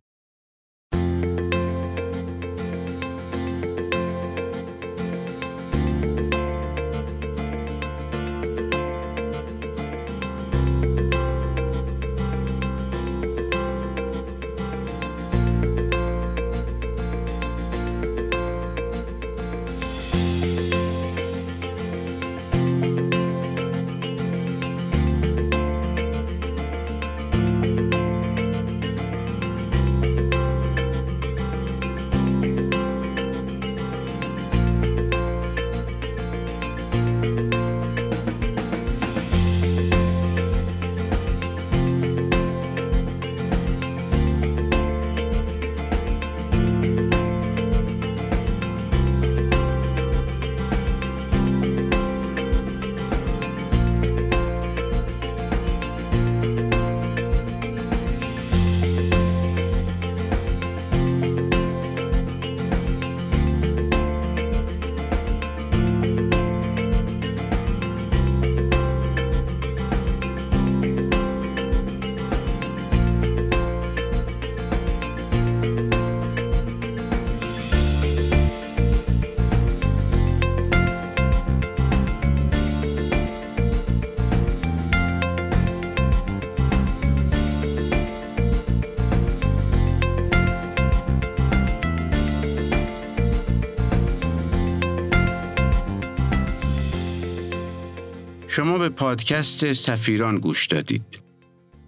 شما 98.59 98.77
به 98.77 98.89
پادکست 98.89 99.73
سفیران 99.73 100.37
گوش 100.37 100.67
دادید. 100.67 101.21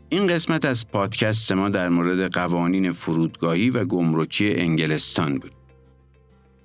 این 0.09 0.27
قسمت 0.27 0.65
از 0.65 0.87
پادکست 0.91 1.51
ما 1.51 1.69
در 1.69 1.89
مورد 1.89 2.31
قوانین 2.33 2.91
فرودگاهی 2.91 3.69
و 3.69 3.85
گمرکی 3.85 4.53
انگلستان 4.53 5.37
بود. 5.37 5.51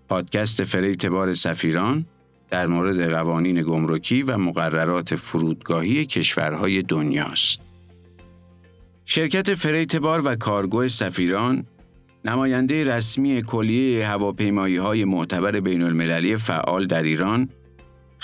پادکست 0.09 0.65
freight 0.65 1.07
بار 1.07 1.35
سفیران 1.35 2.07
در 2.51 2.67
مورد 2.67 3.11
قوانین 3.11 3.63
گمرکی 3.63 4.23
و 4.23 4.39
مقررات 4.39 5.17
فرودگاهی 5.17 6.07
کشورهای 6.07 6.83
دنیاست. 6.83 7.61
شرکت 9.05 9.55
freight 9.55 9.97
بار 9.97 10.23
و 10.25 10.37
کارگو 10.37 10.89
سفیران 10.89 11.67
نماینده 12.25 12.85
رسمی 12.85 13.43
کلیه 13.43 14.07
هواپیمایی 14.07 14.77
های 14.77 15.05
معتبر 15.05 15.61
بین 15.61 15.83
المللی 15.83 16.37
فعال 16.37 16.87
در 16.87 17.03
ایران 17.03 17.49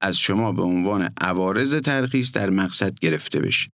از 0.00 0.18
شما 0.18 0.52
به 0.52 0.62
عنوان 0.62 1.10
عوارض 1.20 1.74
ترخیص 1.74 2.32
در 2.32 2.50
مقصد 2.50 2.98
گرفته 2.98 3.40
بشه. 3.40 3.70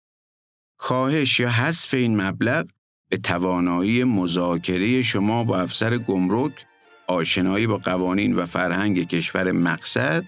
کاهش 0.77 1.39
یا 1.39 1.49
حذف 1.49 1.93
این 1.93 2.21
مبلغ 2.21 2.67
به 3.09 3.17
توانایی 3.17 4.03
مذاکره 4.03 5.01
شما 5.01 5.43
با 5.43 5.59
افسر 5.59 5.97
گمرک، 5.97 6.65
آشنایی 7.07 7.67
با 7.67 7.77
قوانین 7.77 8.35
و 8.35 8.45
فرهنگ 8.45 9.07
کشور 9.07 9.51
مقصد 9.51 10.25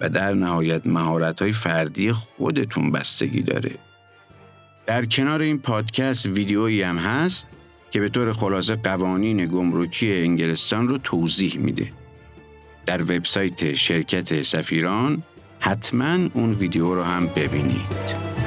و 0.00 0.08
در 0.08 0.34
نهایت 0.34 0.86
مهارت‌های 0.86 1.52
فردی 1.52 2.12
خودتون 2.12 2.92
بستگی 2.92 3.42
داره. 3.42 3.78
در 4.86 5.04
کنار 5.04 5.40
این 5.40 5.58
پادکست 5.58 6.26
ویدیویی 6.26 6.82
هم 6.82 6.98
هست 6.98 7.46
که 7.90 8.00
به 8.00 8.08
طور 8.08 8.32
خلاصه 8.32 8.76
قوانین 8.76 9.46
گمرکی 9.46 10.12
انگلستان 10.12 10.88
رو 10.88 10.98
توضیح 10.98 11.58
میده. 11.58 11.92
در 12.86 13.02
وبسایت 13.02 13.74
شرکت 13.74 14.42
سفیران 14.42 15.22
حتما 15.60 16.28
اون 16.34 16.54
ویدیو 16.54 16.94
رو 16.94 17.02
هم 17.02 17.26
ببینید. 17.26 18.45